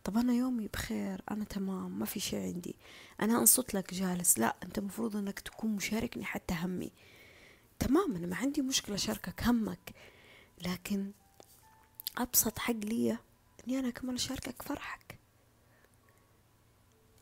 طب 0.04 0.18
أنا 0.18 0.34
يومي 0.34 0.68
بخير 0.68 1.22
أنا 1.32 1.44
تمام 1.46 2.00
ما 2.00 2.06
في 2.06 2.20
شيء 2.20 2.40
عندي. 2.40 2.76
أنا 3.22 3.40
أنصت 3.40 3.74
لك 3.74 3.94
جالس. 3.94 4.40
لا 4.40 4.56
أنت 4.64 4.80
مفروض 4.80 5.16
إنك 5.16 5.40
تكون 5.40 5.76
مشاركني 5.76 6.26
حتى 6.26 6.54
همي. 6.54 6.92
تمام 7.80 8.16
أنا 8.16 8.28
ما 8.28 8.36
عندي 8.36 8.62
مشكلة 8.62 8.96
أشاركك 8.96 9.44
همك. 9.44 9.92
لكن 10.62 11.12
أبسط 12.18 12.60
حق 12.60 12.74
لي 12.74 13.18
إني 13.68 13.80
أنا 13.80 13.90
كمان 13.90 14.16
أشاركك 14.16 14.62
فرحك. 14.62 15.05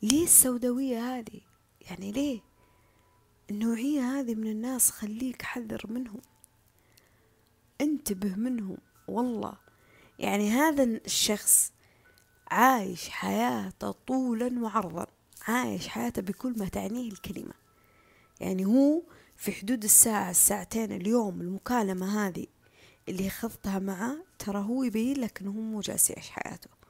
ليه 0.04 0.24
السوداوية 0.24 1.18
هذه؟ 1.18 1.42
يعني 1.82 2.12
ليه؟ 2.12 2.42
النوعية 3.50 4.02
هذه 4.02 4.36
من 4.36 4.48
الناس 4.48 4.92
خليك 4.92 5.42
حذر 5.42 5.82
منهم. 5.90 6.22
انتبه 7.82 8.36
منهم 8.36 8.78
والله. 9.08 9.54
يعني 10.20 10.50
هذا 10.50 10.84
الشخص 10.84 11.72
عايش 12.48 13.10
حياته 13.10 13.92
طولا 13.92 14.60
وعرضا. 14.60 15.08
عايش 15.48 15.88
حياته 15.88 16.22
بكل 16.22 16.54
ما 16.58 16.68
تعنيه 16.68 17.12
الكلمة. 17.12 17.54
يعني 18.40 18.66
هو 18.66 19.02
في 19.38 19.52
حدود 19.52 19.84
الساعة 19.84 20.30
الساعتين 20.30 20.92
اليوم 20.92 21.42
المكالمة 21.42 22.28
هذه 22.28 22.48
اللي 23.10 23.30
خذتها 23.30 23.80
معاه 23.80 24.18
ترى 24.40 24.60
هو 24.60 24.84
يبين 24.84 25.20
لك 25.20 25.42
إنه 25.42 25.50
هو 25.50 25.62
مو 25.62 25.82
جالس 25.82 26.10
يعيش 26.10 26.30
حياته. 26.30 26.83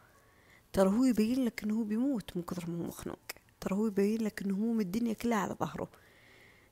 ترى 0.73 0.89
هو 0.89 1.03
يبين 1.03 1.45
لك 1.45 1.63
إنه 1.63 1.79
هو 1.79 1.83
بيموت 1.83 2.37
من 2.37 2.43
كثر 2.43 2.69
ما 2.69 2.77
هو 2.77 2.87
مخنوق. 2.87 3.19
ترى 3.61 3.75
هو 3.75 3.87
يبين 3.87 4.21
لك 4.21 4.41
إنه 4.41 4.55
هو 4.55 4.73
من 4.73 4.81
الدنيا 4.81 5.13
كلها 5.13 5.37
على 5.37 5.53
ظهره. 5.53 5.89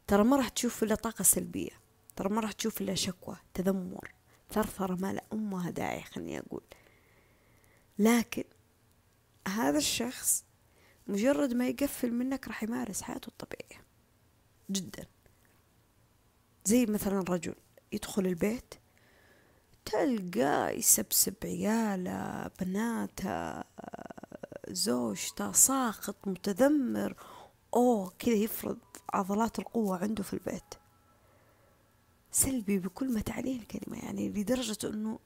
ترى 0.07 0.23
ما 0.23 0.37
راح 0.37 0.49
تشوف 0.49 0.83
إلا 0.83 0.95
طاقة 0.95 1.23
سلبية. 1.23 1.81
ترى 2.15 2.29
ما 2.29 2.41
راح 2.41 2.51
تشوف 2.51 2.81
إلا 2.81 2.95
شكوى 2.95 3.37
تذمر 3.53 4.11
ثرثرة 4.51 4.95
ما 4.95 5.13
لا 5.13 5.23
أمها 5.33 5.69
داعي 5.69 6.01
خلني 6.01 6.39
أقول. 6.39 6.63
لكن 7.99 8.43
هذا 9.47 9.77
الشخص 9.77 10.45
مجرد 11.07 11.53
ما 11.53 11.67
يقفل 11.67 12.11
منك 12.11 12.47
راح 12.47 12.63
يمارس 12.63 13.01
حياته 13.01 13.27
الطبيعية. 13.27 13.85
جدا. 14.71 15.05
زي 16.65 16.85
مثلا 16.85 17.19
رجل 17.19 17.55
يدخل 17.91 18.25
البيت 18.25 18.73
تلقى 19.85 20.77
يسبسب 20.77 21.33
عياله 21.43 22.51
بناته 22.59 23.63
زوجته 24.69 25.51
ساخط 25.51 26.27
متذمر. 26.27 27.15
أوه 27.75 28.13
كذا 28.19 28.33
يفرض 28.33 28.77
عضلات 29.13 29.59
القوة 29.59 29.97
عنده 29.97 30.23
في 30.23 30.33
البيت. 30.33 30.73
سلبي 32.31 32.79
بكل 32.79 33.13
ما 33.13 33.21
تعنيه 33.21 33.59
الكلمة 33.59 33.97
يعني 34.03 34.29
لدرجة 34.29 34.77
أنه 34.83 35.19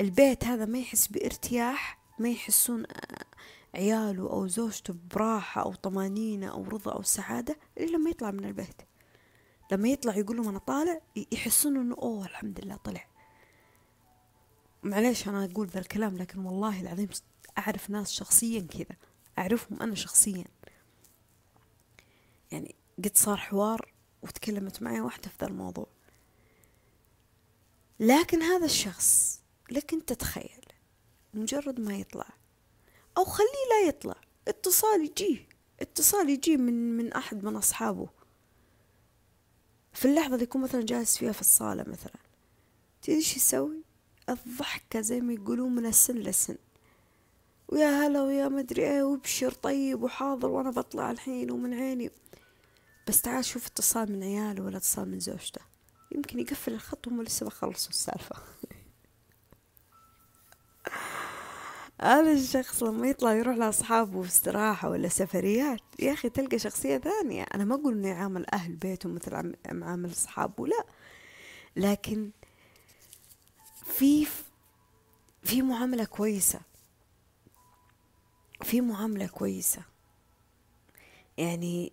البيت 0.00 0.44
هذا 0.44 0.64
ما 0.64 0.78
يحس 0.78 1.06
بارتياح 1.06 1.98
ما 2.18 2.28
يحسون 2.28 2.86
عياله 3.74 4.30
أو 4.30 4.46
زوجته 4.46 4.94
براحة 5.14 5.62
أو 5.62 5.74
طمانينة 5.74 6.46
أو 6.46 6.64
رضا 6.64 6.92
أو 6.92 7.02
سعادة 7.02 7.56
إلا 7.78 7.96
لما 7.96 8.10
يطلع 8.10 8.30
من 8.30 8.44
البيت. 8.44 8.82
لما 9.72 9.88
يطلع 9.88 10.16
يقول 10.16 10.36
لهم 10.36 10.48
أنا 10.48 10.58
طالع 10.58 11.00
يحسون 11.32 11.76
أنه 11.76 11.94
أوه 11.94 12.24
الحمد 12.26 12.64
لله 12.64 12.76
طلع. 12.76 13.13
معليش 14.84 15.28
أنا 15.28 15.44
أقول 15.44 15.68
ذا 15.68 15.80
الكلام 15.80 16.16
لكن 16.16 16.38
والله 16.38 16.80
العظيم 16.80 17.08
أعرف 17.58 17.90
ناس 17.90 18.12
شخصيا 18.12 18.60
كذا 18.60 18.96
أعرفهم 19.38 19.82
أنا 19.82 19.94
شخصيا. 19.94 20.44
يعني 22.52 22.74
قد 22.98 23.16
صار 23.16 23.36
حوار 23.36 23.92
وتكلمت 24.22 24.82
معي 24.82 25.00
واحدة 25.00 25.28
في 25.28 25.36
ذا 25.40 25.46
الموضوع. 25.46 25.86
لكن 28.00 28.42
هذا 28.42 28.64
الشخص 28.64 29.40
لك 29.70 29.92
أنت 29.92 30.12
تخيل 30.12 30.64
مجرد 31.34 31.80
ما 31.80 31.96
يطلع. 31.96 32.28
أو 33.18 33.24
خليه 33.24 33.68
لا 33.70 33.88
يطلع 33.88 34.16
اتصال 34.48 35.04
يجيه 35.04 35.48
اتصال 35.80 36.30
يجيه 36.30 36.56
من 36.56 36.96
من 36.96 37.12
أحد 37.12 37.44
من 37.44 37.56
أصحابه. 37.56 38.08
في 39.92 40.04
اللحظة 40.04 40.34
اللي 40.34 40.44
يكون 40.44 40.62
مثلا 40.62 40.82
جالس 40.82 41.18
فيها 41.18 41.32
في 41.32 41.40
الصالة 41.40 41.84
مثلا 41.88 42.16
تدري 43.02 43.16
إيش 43.16 43.36
يسوي؟ 43.36 43.93
الضحكة 44.28 45.00
زي 45.00 45.20
ما 45.20 45.32
يقولون 45.32 45.74
من 45.74 45.86
السن 45.86 46.14
لسن 46.14 46.56
ويا 47.68 48.06
هلا 48.06 48.22
ويا 48.22 48.48
مدري 48.48 48.82
إيه 48.82 49.02
وابشر 49.02 49.52
طيب 49.52 50.02
وحاضر 50.02 50.48
وأنا 50.48 50.70
بطلع 50.70 51.10
الحين 51.10 51.50
ومن 51.50 51.74
عيني. 51.74 52.10
بس 53.08 53.22
تعال 53.22 53.44
شوف 53.44 53.66
اتصال 53.66 54.12
من 54.12 54.22
عياله 54.22 54.62
ولا 54.62 54.76
اتصال 54.76 55.10
من 55.10 55.20
زوجته. 55.20 55.60
يمكن 56.12 56.38
يقفل 56.38 56.72
الخط 56.72 57.06
وهم 57.06 57.22
لسه 57.22 57.46
بخلصوا 57.46 57.90
السالفة. 57.90 58.36
هذا 62.00 62.32
الشخص 62.32 62.82
لما 62.82 63.08
يطلع 63.08 63.32
يروح 63.34 63.56
لأصحابه 63.56 64.22
في 64.22 64.28
استراحة 64.28 64.90
ولا 64.90 65.08
سفريات 65.08 65.80
يا 65.98 66.12
أخي 66.12 66.28
تلقى 66.28 66.58
شخصية 66.58 66.98
ثانية. 66.98 67.42
أنا 67.54 67.64
ما 67.64 67.74
أقول 67.74 67.94
إنه 67.94 68.08
يعامل 68.08 68.46
أهل 68.50 68.72
بيته 68.72 69.08
مثل 69.08 69.54
معامل 69.72 70.10
أصحابه 70.10 70.66
لا. 70.66 70.84
لكن 71.76 72.30
في 73.98 74.26
في 75.42 75.62
معاملة 75.62 76.04
كويسة. 76.04 76.60
في 78.62 78.80
معاملة 78.80 79.26
كويسة. 79.26 79.82
يعني 81.38 81.92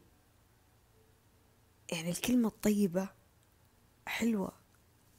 يعني 1.92 2.10
الكلمة 2.10 2.48
الطيبة 2.48 3.10
حلوة 4.06 4.52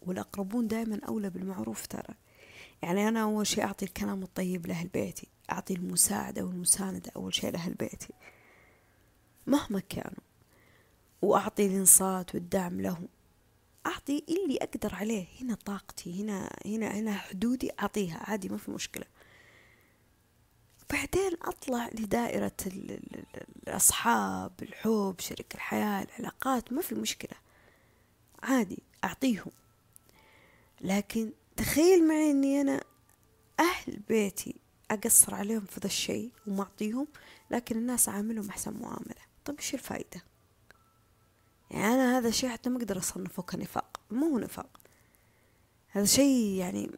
والأقربون 0.03 0.69
دائما 0.69 1.01
أولى 1.09 1.31
بالمعروف 1.31 1.87
ترى. 1.87 2.15
يعني 2.83 3.09
أنا 3.09 3.23
أول 3.23 3.47
شيء 3.47 3.65
أعطي 3.65 3.85
الكلام 3.85 4.23
الطيب 4.23 4.67
لأهل 4.67 4.89
بيتي 4.89 5.29
أعطي 5.53 5.75
المساعدة 5.75 6.43
والمساندة 6.43 7.13
أول 7.17 7.35
شيء 7.35 7.51
لأهل 7.51 7.75
بيتي. 7.75 8.13
مهما 9.47 9.81
كانوا. 9.81 10.23
وأعطي 11.23 11.67
الإنصات 11.67 12.35
والدعم 12.35 12.81
لهم. 12.81 13.09
أعطي 13.87 14.25
اللي 14.29 14.57
أقدر 14.57 14.95
عليه. 14.95 15.27
هنا 15.41 15.55
طاقتي 15.55 16.23
هنا 16.23 16.51
هنا 16.67 16.89
هنا 16.89 17.15
حدودي 17.15 17.71
أعطيها. 17.81 18.17
عادي 18.31 18.49
ما 18.49 18.57
في 18.57 18.71
مشكلة. 18.71 19.05
بعدين 20.91 21.33
أطلع 21.43 21.89
لدائرة 21.89 22.53
الأصحاب 23.67 24.53
الحب 24.63 25.15
شريك 25.19 25.55
الحياة 25.55 26.03
العلاقات 26.03 26.73
ما 26.73 26.83
في 26.83 26.95
مشكلة. 26.95 27.39
عادي 28.43 28.83
أعطيهم. 29.05 29.53
لكن 30.81 31.33
تخيل 31.57 32.09
معي 32.09 32.31
أني 32.31 32.61
أنا 32.61 32.85
أهل 33.61 33.99
بيتي 34.09 34.55
أقصر 34.91 35.35
عليهم 35.35 35.65
في 35.65 35.81
ذا 35.81 35.87
الشيء 35.87 36.31
وما 36.47 36.63
أعطيهم 36.63 37.07
لكن 37.51 37.77
الناس 37.77 38.09
أعاملهم 38.09 38.49
أحسن 38.49 38.73
معاملة. 38.73 39.23
طيب 39.45 39.59
إيش 39.59 39.75
الفائدة 39.75 40.25
يعني 41.73 41.95
أنا 41.95 42.19
هذا 42.19 42.29
الشيء 42.29 42.51
حتى 42.51 42.71
ما 42.71 42.79
أقدر 42.79 42.99
أصنفه 42.99 43.43
كنفاق 43.43 44.01
مو 44.11 44.27
هو 44.27 44.39
نفاق. 44.39 44.81
هذا 45.89 46.05
شيء 46.05 46.55
يعني 46.55 46.91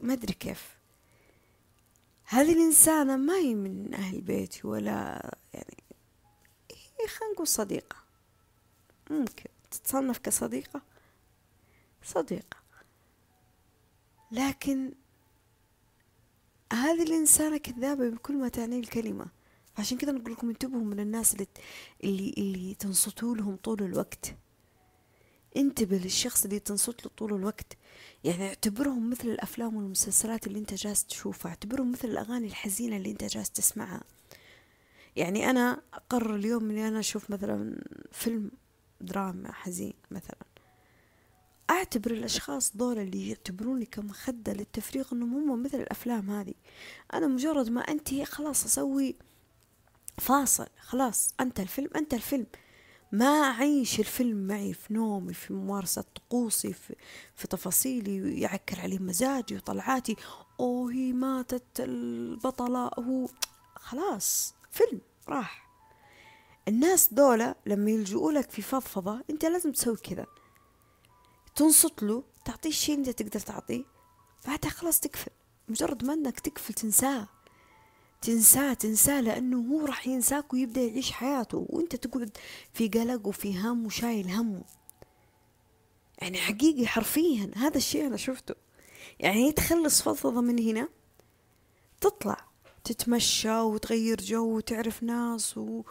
ما 0.00 0.12
أدري 0.12 0.32
كيف. 0.32 0.78
هذه 2.24 2.52
الإنسانة 2.52 3.16
ما 3.16 3.34
هي 3.34 3.54
من 3.54 3.94
أهل 3.94 4.20
بيتي 4.20 4.66
ولا 4.66 5.30
يعني 5.54 5.76
هي 6.72 7.08
خلينا 7.08 7.34
نقول 7.34 7.46
صديقة. 7.46 7.96
ممكن 9.10 9.44
تتصنف 9.70 10.18
كصديقة؟ 10.18 10.82
صديقة. 12.04 12.56
لكن 14.30 14.92
هذه 16.72 17.02
الإنسانة 17.02 17.56
كذابة 17.56 18.08
بكل 18.10 18.36
ما 18.36 18.48
تعنيه 18.48 18.80
الكلمة. 18.80 19.26
عشان 19.78 19.98
كذا 19.98 20.12
نقول 20.12 20.32
لكم 20.32 20.48
انتبهوا 20.48 20.84
من 20.84 21.00
الناس 21.00 21.32
اللي 21.34 21.46
اللي, 22.04 22.34
اللي 22.38 22.74
تنصتوا 22.74 23.36
لهم 23.36 23.56
طول 23.56 23.82
الوقت. 23.82 24.34
انتبه 25.56 25.96
للشخص 25.96 26.44
اللي 26.44 26.58
تنصت 26.58 27.04
له 27.04 27.10
طول 27.16 27.34
الوقت. 27.34 27.76
يعني 28.24 28.48
اعتبرهم 28.48 29.10
مثل 29.10 29.28
الأفلام 29.28 29.76
والمسلسلات 29.76 30.46
اللي 30.46 30.58
انت 30.58 30.74
جالس 30.74 31.04
تشوفها. 31.04 31.50
اعتبرهم 31.50 31.92
مثل 31.92 32.08
الأغاني 32.08 32.46
الحزينة 32.46 32.96
اللي 32.96 33.10
انت 33.10 33.24
جالس 33.24 33.50
تسمعها. 33.50 34.02
يعني 35.16 35.50
أنا 35.50 35.82
أقرر 35.94 36.34
اليوم 36.34 36.70
إني 36.70 36.88
أنا 36.88 36.98
أشوف 37.00 37.30
مثلا 37.30 37.82
فيلم 38.12 38.50
دراما 39.00 39.52
حزين 39.52 39.94
مثلا. 40.10 40.38
أعتبر 41.70 42.10
الأشخاص 42.10 42.76
دول 42.76 42.98
اللي 42.98 43.28
يعتبروني 43.28 43.86
كمخدة 43.86 44.52
للتفريغ 44.52 45.08
إنهم 45.12 45.50
هم 45.50 45.62
مثل 45.62 45.80
الأفلام 45.80 46.30
هذه. 46.30 46.54
أنا 47.14 47.26
مجرد 47.26 47.70
ما 47.70 47.80
أنتهي 47.80 48.24
خلاص 48.24 48.64
أسوي 48.64 49.16
فاصل 50.18 50.66
خلاص 50.80 51.34
أنت 51.40 51.60
الفيلم 51.60 51.90
أنت 51.96 52.14
الفيلم. 52.14 52.46
ما 53.12 53.26
أعيش 53.26 54.00
الفيلم 54.00 54.46
معي 54.46 54.74
في 54.74 54.94
نومي 54.94 55.34
في 55.34 55.52
ممارسة 55.52 56.04
طقوسي 56.14 56.72
في, 56.72 56.94
في 57.34 57.46
تفاصيلي 57.48 58.40
يعكر 58.40 58.80
علي 58.80 58.98
مزاجي 58.98 59.56
وطلعاتي. 59.56 60.16
أوه 60.60 60.92
هي 60.92 61.12
ماتت 61.12 61.64
البطلة 61.80 62.90
هو 62.98 63.28
خلاص 63.76 64.54
فيلم 64.70 65.00
راح. 65.28 65.68
الناس 66.68 67.08
دولة 67.14 67.54
لما 67.66 67.90
يلجؤوا 67.90 68.32
لك 68.32 68.50
في 68.50 68.62
فضفضة 68.62 69.20
أنت 69.30 69.44
لازم 69.44 69.72
تسوي 69.72 69.96
كذا. 69.96 70.26
تنصت 71.54 72.02
له 72.02 72.24
تعطيه 72.44 72.70
الشيء 72.70 72.94
اللي 72.94 73.10
أنت 73.10 73.22
تقدر 73.22 73.40
تعطيه 73.40 73.84
بعدها 74.46 74.70
خلاص 74.70 75.00
تقفل. 75.00 75.30
مجرد 75.68 76.04
ما 76.04 76.12
أنك 76.12 76.40
تقفل 76.40 76.74
تنساه. 76.74 77.28
تنساه 78.22 78.74
تنساه 78.74 79.20
لأنه 79.20 79.58
هو 79.58 79.86
راح 79.86 80.06
ينساك 80.06 80.52
ويبدأ 80.52 80.80
يعيش 80.80 81.12
حياته. 81.12 81.66
وأنت 81.68 81.96
تقعد 81.96 82.36
في 82.74 82.88
قلق 82.88 83.26
وفي 83.26 83.58
هم 83.60 83.86
وشايل 83.86 84.30
همه 84.30 84.62
يعني 86.18 86.38
حقيقي 86.38 86.86
حرفيا 86.86 87.50
هذا 87.56 87.76
الشيء 87.76 88.06
أنا 88.06 88.16
شفته. 88.16 88.54
يعني 89.20 89.52
تخلص 89.52 90.02
فضفضة 90.02 90.40
من 90.40 90.58
هنا 90.58 90.88
تطلع 92.00 92.36
تتمشى 92.84 93.60
وتغير 93.60 94.20
جو 94.20 94.56
وتعرف 94.56 95.02
ناس 95.02 95.58
و... 95.58 95.82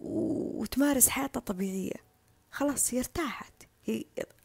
و... 0.00 0.60
وتمارس 0.60 1.08
حياتها 1.08 1.40
طبيعية. 1.40 2.08
خلاص 2.50 2.94
هي 2.94 2.98
ارتاحت. 2.98 3.52
هي 3.84 4.04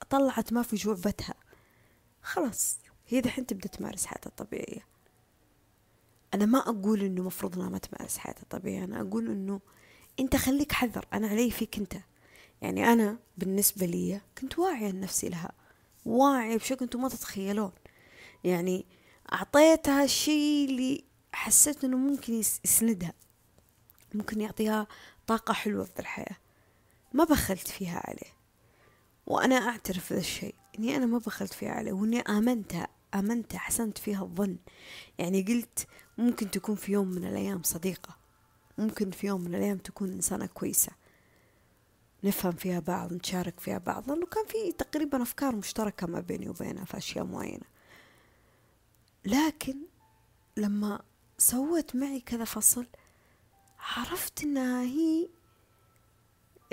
طلعت 0.09 0.53
ما 0.53 0.61
في 0.61 0.75
جعبتها 0.75 1.33
خلاص 2.21 2.77
هي 3.07 3.21
دحين 3.21 3.45
تبدأ 3.45 3.67
تمارس 3.67 4.05
حياتها 4.05 4.29
الطبيعية. 4.29 4.92
أنا 6.33 6.45
ما 6.45 6.59
أقول 6.59 7.01
إنه 7.01 7.23
مفروض 7.23 7.55
إنها 7.55 7.69
ما 7.69 7.77
تمارس 7.77 8.17
حياتها 8.17 8.41
الطبيعية 8.41 8.83
أنا 8.83 9.01
أقول 9.01 9.27
إنه 9.27 9.61
أنت 10.19 10.35
خليك 10.35 10.71
حذر 10.71 11.05
أنا 11.13 11.27
علي 11.27 11.51
فيك 11.51 11.77
أنت. 11.77 11.95
يعني 12.61 12.93
أنا 12.93 13.17
بالنسبة 13.37 13.85
لي 13.85 14.21
كنت 14.37 14.59
واعية 14.59 14.91
لنفسي 14.91 15.29
لها 15.29 15.51
واعية 16.05 16.57
بشكل 16.57 16.85
أنتم 16.85 17.01
ما 17.01 17.09
تتخيلون. 17.09 17.71
يعني 18.43 18.85
أعطيتها 19.33 20.03
الشيء 20.03 20.69
اللي 20.69 21.03
حسيت 21.33 21.83
إنه 21.83 21.97
ممكن 21.97 22.33
يسندها 22.33 23.13
ممكن 24.13 24.41
يعطيها 24.41 24.87
طاقة 25.27 25.53
حلوة 25.53 25.83
في 25.83 25.99
الحياة. 25.99 26.37
ما 27.13 27.23
بخلت 27.23 27.67
فيها 27.67 28.01
عليه. 28.05 28.33
وأنا 29.27 29.55
أعترف 29.55 30.09
بهذا 30.09 30.21
الشيء 30.21 30.55
إني 30.79 30.95
أنا 30.95 31.05
ما 31.05 31.17
بخلت 31.17 31.53
فيها 31.53 31.71
عليه 31.71 31.91
وإني 31.91 32.19
آمنتها. 32.19 32.87
آمنتها 33.15 33.57
حسنت 33.59 33.97
فيها 33.97 34.23
الظن. 34.23 34.57
يعني 35.17 35.41
قلت 35.41 35.87
ممكن 36.17 36.51
تكون 36.51 36.75
في 36.75 36.91
يوم 36.91 37.07
من 37.07 37.25
الأيام 37.25 37.63
صديقة. 37.63 38.17
ممكن 38.77 39.11
في 39.11 39.27
يوم 39.27 39.41
من 39.41 39.55
الأيام 39.55 39.77
تكون 39.77 40.11
إنسانة 40.11 40.45
كويسة. 40.45 40.91
نفهم 42.23 42.51
فيها 42.51 42.79
بعض 42.79 43.13
نشارك 43.13 43.59
فيها 43.59 43.77
بعض. 43.77 44.09
لأنه 44.09 44.25
كان 44.25 44.45
في 44.45 44.71
تقريبا 44.71 45.21
أفكار 45.21 45.55
مشتركة 45.55 46.07
ما 46.07 46.19
بيني 46.19 46.49
وبينها 46.49 46.85
في 46.85 46.97
أشياء 46.97 47.25
معينة. 47.25 47.65
لكن 49.25 49.77
لما 50.57 51.01
سوت 51.37 51.95
معي 51.95 52.19
كذا 52.19 52.43
فصل 52.45 52.85
عرفت 53.79 54.43
إنها 54.43 54.83
هي 54.83 55.29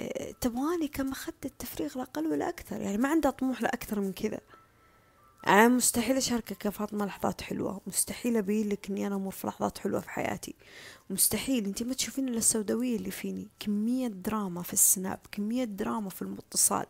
آه، 0.01 0.31
تبغاني 0.31 0.89
كمخدة 0.89 1.37
التفريغ 1.45 1.99
لا 1.99 2.03
أقل 2.03 2.27
ولا 2.27 2.49
أكثر. 2.49 2.81
يعني 2.81 2.99
ما 2.99 3.09
عندها 3.09 3.31
طموح 3.31 3.63
لا 3.63 3.75
أكثر 3.75 4.01
من 4.01 4.13
كذا. 4.13 4.41
أنا 5.47 5.69
مستحيل 5.69 6.17
أشاركك 6.17 6.65
يا 6.65 6.71
فاطمة 6.71 7.07
لحظات 7.07 7.41
حلوة. 7.41 7.81
مستحيل 7.87 8.37
أبين 8.37 8.69
لك 8.69 8.91
إني 8.91 9.07
أنا 9.07 9.15
أمر 9.17 9.31
في 9.31 9.47
لحظات 9.47 9.79
حلوة 9.79 10.01
في 10.01 10.11
حياتي. 10.11 10.55
مستحيل. 11.11 11.65
أنت 11.65 11.83
ما 11.83 11.95
تشوفين 11.95 12.29
إلا 12.29 12.39
السوداوية 12.39 12.97
اللي 12.97 13.11
فيني. 13.11 13.49
كمية 13.61 14.09
دراما 14.09 14.63
في 14.63 14.73
السناب 14.73 15.19
كمية 15.33 15.65
دراما 15.65 16.11
في 16.11 16.23
المتصال 16.23 16.87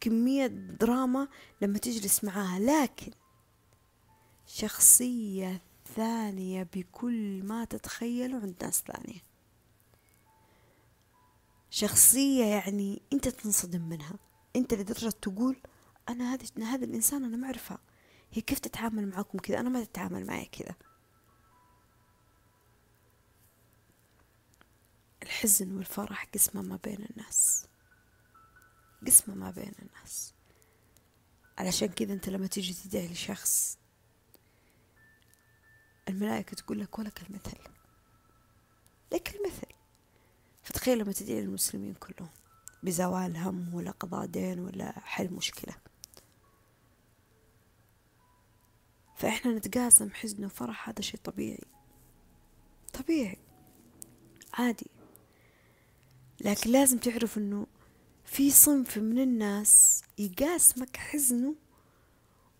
كمية 0.00 0.46
دراما 0.80 1.28
لما 1.62 1.78
تجلس 1.78 2.24
معاها. 2.24 2.58
لكن 2.58 3.12
شخصية 4.46 5.62
ثانية 5.96 6.68
بكل 6.74 7.42
ما 7.42 7.64
تتخيلوا 7.64 8.40
عند 8.40 8.54
ناس 8.62 8.82
ثانية. 8.86 9.20
شخصية 11.70 12.44
يعني 12.44 13.02
أنت 13.12 13.28
تنصدم 13.28 13.82
منها. 13.88 14.14
أنت 14.56 14.74
لدرجة 14.74 15.10
تقول 15.10 15.56
أنا 16.08 16.34
هذا 16.34 16.64
هذا 16.64 16.84
الإنسان 16.84 17.24
أنا 17.24 17.36
ما 17.36 17.46
أعرفها. 17.46 17.78
هي 18.32 18.42
كيف 18.42 18.58
تتعامل 18.58 19.08
معكم 19.08 19.38
كذا؟ 19.38 19.60
أنا 19.60 19.68
ما 19.68 19.84
تتعامل 19.84 20.26
معي 20.26 20.44
كذا. 20.44 20.74
الحزن 25.22 25.76
والفرح 25.76 26.24
قسمة 26.34 26.62
ما 26.62 26.76
بين 26.84 27.06
الناس. 27.10 27.66
قسمة 29.06 29.34
ما 29.34 29.50
بين 29.50 29.72
الناس. 29.82 30.34
علشان 31.58 31.88
كذا 31.88 32.12
أنت 32.12 32.28
لما 32.28 32.46
تيجي 32.46 32.74
تدعي 32.74 33.08
لشخص 33.08 33.78
الملائكة 36.08 36.56
تقول 36.56 36.80
لك 36.80 36.98
ولك 36.98 37.22
المثل. 37.22 37.58
لك 39.12 39.36
المثل. 39.36 39.74
فتخيل 40.62 40.98
لما 40.98 41.12
تدعي 41.12 41.40
للمسلمين 41.40 41.94
كلهم 41.94 42.30
بزوال 42.82 43.36
هم 43.36 43.74
ولا 43.74 43.90
قضاء 43.90 44.26
دين 44.26 44.58
ولا 44.58 45.00
حل 45.00 45.32
مشكلة. 45.32 45.74
فإحنا 49.18 49.52
نتقاسم 49.52 50.10
حزن 50.10 50.44
وفرح 50.44 50.88
هذا 50.88 51.00
شيء 51.00 51.20
طبيعي. 51.24 51.64
طبيعي. 52.92 53.38
عادي. 54.54 54.86
لكن 56.40 56.70
لازم 56.70 56.98
تعرف 56.98 57.38
إنه 57.38 57.66
في 58.24 58.50
صنف 58.50 58.98
من 58.98 59.18
الناس 59.18 60.02
يقاسمك 60.18 60.96
حزنه 60.96 61.54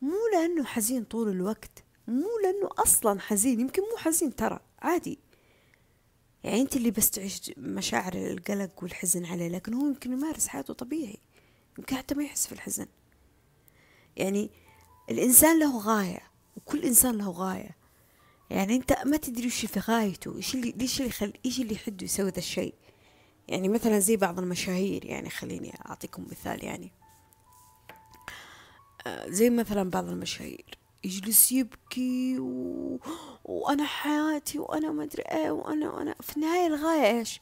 مو 0.03 0.17
لأنه 0.33 0.65
حزين 0.65 1.05
طول 1.05 1.29
الوقت 1.29 1.85
مو 2.09 2.29
لأنه 2.43 2.69
أصلا 2.79 3.21
حزين 3.21 3.61
يمكن 3.61 3.83
مو 3.83 3.97
حزين 3.97 4.37
ترى 4.37 4.61
عادي. 4.79 5.19
يعني 6.45 6.61
أنت 6.61 6.77
اللي 6.77 6.91
بس 6.91 7.11
تعيش 7.11 7.53
مشاعر 7.57 8.13
القلق 8.15 8.83
والحزن 8.83 9.25
عليه 9.25 9.49
لكن 9.49 9.75
هو 9.75 9.87
يمكن 9.87 10.13
يمارس 10.13 10.49
حياته 10.49 10.75
طبيعي. 10.75 11.19
يمكن 11.79 11.97
حتى 11.97 12.15
ما 12.15 12.25
يحس 12.25 12.47
في 12.47 12.53
الحزن. 12.53 12.87
يعني 14.17 14.51
الإنسان 15.11 15.59
له 15.59 15.79
غاية. 15.79 16.28
وكل 16.59 16.85
إنسان 16.85 17.19
له 17.19 17.31
غاية. 17.31 17.77
يعني 18.51 18.77
أنت 18.77 18.99
ما 19.07 19.17
تدري 19.17 19.47
وش 19.47 19.67
في 19.67 19.81
غايته 19.81 20.37
إيش 20.37 20.55
اللي 20.55 20.75
ليش 20.77 21.01
اللي 21.01 21.13
خل 21.13 21.33
إيش 21.47 21.61
اللي 21.61 21.75
يحده 21.75 22.05
يسوي 22.05 22.31
ذا 22.31 22.39
الشيء. 22.39 22.75
يعني 23.49 23.69
مثلا 23.69 23.99
زي 23.99 24.17
بعض 24.17 24.39
المشاهير 24.39 25.05
يعني 25.05 25.31
خليني 25.31 25.75
أعطيكم 25.87 26.27
مثال 26.31 26.65
يعني. 26.65 26.93
آه، 29.07 29.29
زي 29.29 29.51
مثلا 29.51 29.91
بعض 29.91 30.09
المشاهير. 30.09 30.79
يجلس 31.05 31.53
يبكي 31.53 32.39
و... 32.39 33.01
وأنا 33.45 33.85
حياتي 33.85 34.59
وأنا 34.59 34.93
ما 34.93 35.05
أدري 35.05 35.23
إيه 35.23 35.51
وأنا 35.51 35.91
وأنا 35.91 36.15
في 36.21 36.37
النهاية 36.37 36.67
الغاية 36.67 37.19
إيش؟ 37.19 37.41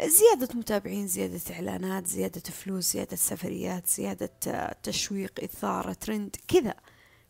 زيادة 0.00 0.58
متابعين 0.58 1.06
زيادة 1.06 1.40
إعلانات 1.50 2.06
زيادة 2.06 2.40
فلوس 2.40 2.92
زيادة 2.92 3.16
سفريات 3.16 3.86
زيادة 3.86 4.30
تشويق 4.82 5.40
إثارة 5.44 5.92
ترند 5.92 6.36
كذا. 6.48 6.74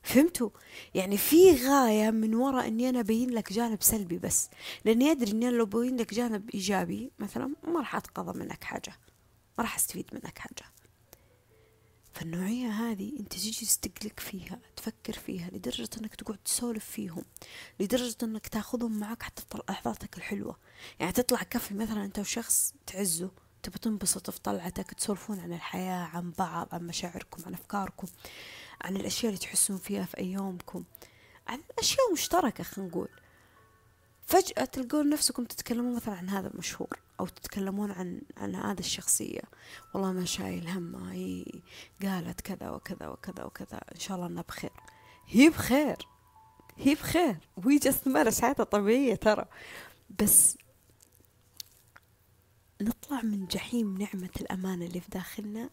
فهمتوا؟ 0.02 0.50
يعني 0.94 1.16
في 1.16 1.66
غاية 1.66 2.10
من 2.10 2.34
وراء 2.34 2.68
إني 2.68 2.88
أنا 2.88 3.00
أبين 3.00 3.30
لك 3.30 3.52
جانب 3.52 3.82
سلبي 3.82 4.18
بس. 4.18 4.48
لأني 4.84 5.10
أدري 5.10 5.30
إني 5.30 5.48
أنا 5.48 5.56
لو 5.56 5.64
ابين 5.64 5.96
لك 5.96 6.14
جانب 6.14 6.50
إيجابي 6.50 7.12
مثلا 7.18 7.54
ما 7.64 7.80
راح 7.80 7.96
اتقاضى 7.96 8.38
منك 8.38 8.64
حاجة. 8.64 8.92
ما 9.58 9.64
راح 9.64 9.76
أستفيد 9.76 10.06
منك 10.12 10.38
حاجة. 10.38 10.72
فالنوعية 12.12 12.68
هذه 12.68 13.12
أنت 13.20 13.32
تجي 13.32 13.50
تستقلق 13.50 14.20
فيها 14.20 14.58
تفكر 14.76 15.12
فيها 15.12 15.50
لدرجة 15.50 15.88
إنك 15.98 16.14
تقعد 16.14 16.38
تسولف 16.38 16.84
فيهم 16.84 17.24
لدرجة 17.80 18.16
إنك 18.22 18.46
تاخذهم 18.46 19.00
معك 19.00 19.22
حتى 19.22 19.42
في 19.50 19.58
لحظاتك 19.68 20.16
الحلوة. 20.16 20.56
يعني 21.00 21.12
تطلع 21.12 21.42
كافي 21.42 21.74
مثلا 21.74 22.04
أنت 22.04 22.18
وشخص 22.18 22.74
تعزه 22.86 23.30
تبى 23.62 23.78
تنبسط 23.78 24.30
في 24.30 24.40
طلعتك 24.40 24.94
تسولفون 24.94 25.40
عن 25.40 25.52
الحياة 25.52 26.04
عن 26.04 26.30
بعض 26.30 26.68
عن 26.72 26.86
مشاعركم 26.86 27.42
عن 27.46 27.54
أفكاركم. 27.54 28.08
عن 28.80 28.96
الأشياء 28.96 29.32
اللي 29.32 29.44
تحسون 29.44 29.78
فيها 29.78 30.04
في 30.04 30.18
أيامكم. 30.18 30.85
عن 31.46 31.61
أشياء 31.78 32.12
مشتركة 32.12 32.64
خلينا 32.64 32.90
نقول. 32.90 33.08
فجأة 34.26 34.64
تلقون 34.64 35.11
نفسكم 35.11 35.44
تتكلمون 35.44 35.96
مثلا 35.96 36.14
عن 36.14 36.28
هذا 36.28 36.48
المشهور 36.48 36.98
أو 37.20 37.26
تتكلمون 37.26 37.90
عن 37.90 38.20
عن 38.37 38.54
هذا 38.54 38.80
الشخصية. 38.80 39.42
والله 39.94 40.12
ما 40.12 40.24
شايل 40.24 40.68
همها 40.68 41.12
هي 41.12 41.44
قالت 42.02 42.40
كذا 42.40 42.70
وكذا 42.70 43.08
وكذا 43.08 43.44
وكذا. 43.44 43.80
إن 43.94 44.00
شاء 44.00 44.16
الله 44.16 44.26
إنها 44.26 44.42
بخير. 44.42 44.72
هي 45.26 45.48
بخير. 45.48 45.96
هي 46.76 46.94
بخير. 46.94 47.37
وهي 47.56 47.78
جالسة 47.78 48.00
تمارس 48.00 48.40
حياتها 48.40 48.64
طبيعية 48.64 49.14
ترى. 49.14 49.44
بس 50.22 50.58
نطلع 52.80 53.22
من 53.22 53.46
جحيم 53.46 53.98
نعمة 53.98 54.30
الأمان 54.40 54.82
اللي 54.82 55.00
في 55.00 55.11
داخلنا. 55.11 55.70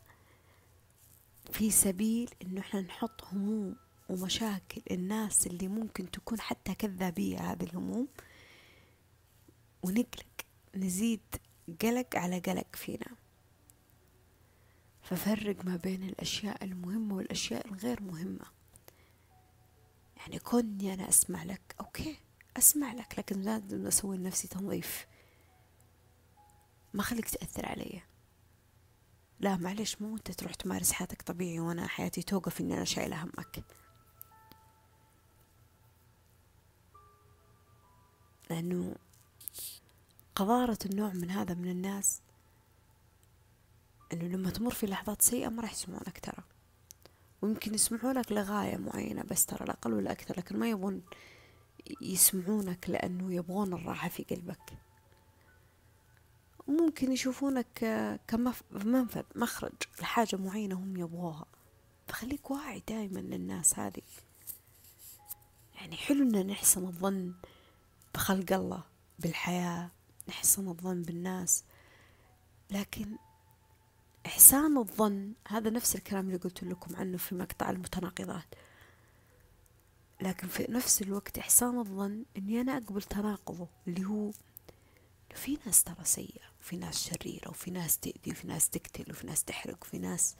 في 1.52 1.72
سبيل 1.72 2.30
إنه 2.42 2.62
إحنا 2.62 2.82
نحط 2.82 3.24
هموم 3.24 3.76
ومشاكل 4.10 4.82
الناس 4.92 5.48
اللي 5.48 5.68
ممكن 5.68 6.12
تكون 6.12 6.40
حتى 6.40 6.76
كذابية 6.76 7.52
هذه 7.52 7.64
الهموم 7.64 8.08
ونقلق 9.84 10.26
نزيد 10.76 11.22
قلق 11.82 12.16
على 12.16 12.40
قلق 12.40 12.76
فينا. 12.76 13.16
ففرق 15.02 15.66
ما 15.66 15.76
بين 15.76 16.04
الأشياء 16.04 16.64
المهمة 16.64 17.16
والأشياء 17.16 17.68
الغير 17.68 18.04
مهمة. 18.04 18.46
يعني 20.18 20.40
كوني 20.40 20.94
أنا 20.94 21.10
أسمع 21.10 21.44
لك. 21.44 21.76
أوكي 21.80 22.16
أسمع 22.58 22.94
لك 22.94 23.20
لكن 23.20 23.42
لازم 23.42 23.88
أسوي 23.88 24.18
لنفسي 24.18 24.48
تنظيف. 24.48 25.08
ما 26.94 27.04
خليك 27.04 27.30
تأثر 27.30 27.66
علي. 27.66 28.02
لا 29.40 29.58
معلش 29.58 30.02
مو 30.02 30.16
أنت 30.16 30.32
تروح 30.32 30.54
تمارس 30.54 30.92
حياتك 30.92 31.22
طبيعي 31.22 31.60
وأنا 31.60 31.88
حياتي 31.88 32.22
توقف 32.22 32.62
إني 32.62 32.74
أنا 32.74 32.86
شايلة 32.86 33.24
همك. 33.24 33.64
لأنه 38.50 38.96
قذارة 40.36 40.78
النوع 40.86 41.14
من 41.14 41.32
هذا 41.32 41.54
من 41.54 41.72
الناس 41.72 42.22
إنه 44.14 44.24
لما 44.24 44.50
تمر 44.50 44.74
في 44.74 44.88
لحظات 44.88 45.22
سيئة 45.22 45.50
ما 45.50 45.62
راح 45.62 45.72
يسمعونك 45.72 46.20
ترى. 46.20 46.44
ويمكن 47.42 47.74
يسمعونك 47.74 48.32
لغاية 48.32 48.78
معينة 48.78 49.24
بس 49.24 49.46
ترى 49.46 49.66
لا 49.66 49.74
أقل 49.74 49.94
ولا 49.94 50.12
أكثر 50.12 50.38
لكن 50.38 50.60
ما 50.60 50.70
يبغون 50.70 51.02
يسمعونك 52.02 52.90
لأنه 52.90 53.34
يبغون 53.34 53.74
الراحة 53.74 54.10
في 54.10 54.24
قلبك. 54.24 54.89
ممكن 56.70 57.12
يشوفونك 57.12 58.20
كمنفذ 58.28 59.24
مخرج 59.36 59.74
لحاجة 60.02 60.36
معينة 60.36 60.76
هم 60.76 60.98
يبغوها. 60.98 61.46
فخليك 62.08 62.52
واعي 62.52 62.84
دائما 62.88 63.20
للناس 63.20 63.80
هذه. 63.80 64.02
يعني 65.76 65.96
حلو 65.98 66.24
إن 66.24 66.48
نحسن 66.48 66.88
الظن 66.88 67.34
بخلق 68.14 68.54
الله 68.54 68.84
بالحياة 69.20 69.90
نحسن 70.30 70.68
الظن 70.68 71.02
بالناس. 71.02 71.64
لكن 72.72 73.16
إحسان 74.26 74.78
الظن 74.78 75.34
هذا 75.48 75.70
نفس 75.70 75.96
الكلام 75.96 76.28
اللي 76.28 76.38
قلت 76.38 76.64
لكم 76.64 76.96
عنه 76.96 77.18
في 77.18 77.36
مقطع 77.36 77.70
المتناقضات. 77.70 78.56
لكن 80.22 80.48
في 80.48 80.66
نفس 80.70 81.02
الوقت 81.02 81.38
إحسان 81.38 81.80
الظن 81.80 82.26
إني 82.38 82.62
أنا 82.62 82.78
أقبل 82.78 83.02
تناقضه 83.02 83.68
اللي 83.88 84.06
هو 84.06 84.32
في 85.36 85.58
ناس 85.66 85.84
ترى 85.84 86.04
سيئة. 86.04 86.49
وفي 86.70 86.78
ناس 86.78 87.10
شريرة 87.10 87.50
وفي 87.50 87.72
ناس 87.72 87.98
تأذي 87.98 88.32
وفي 88.32 88.48
ناس 88.48 88.70
تقتل 88.70 89.12
وفي 89.12 89.28
ناس 89.28 89.44
تحرق 89.44 89.78
وفي 89.82 89.98
ناس 89.98 90.36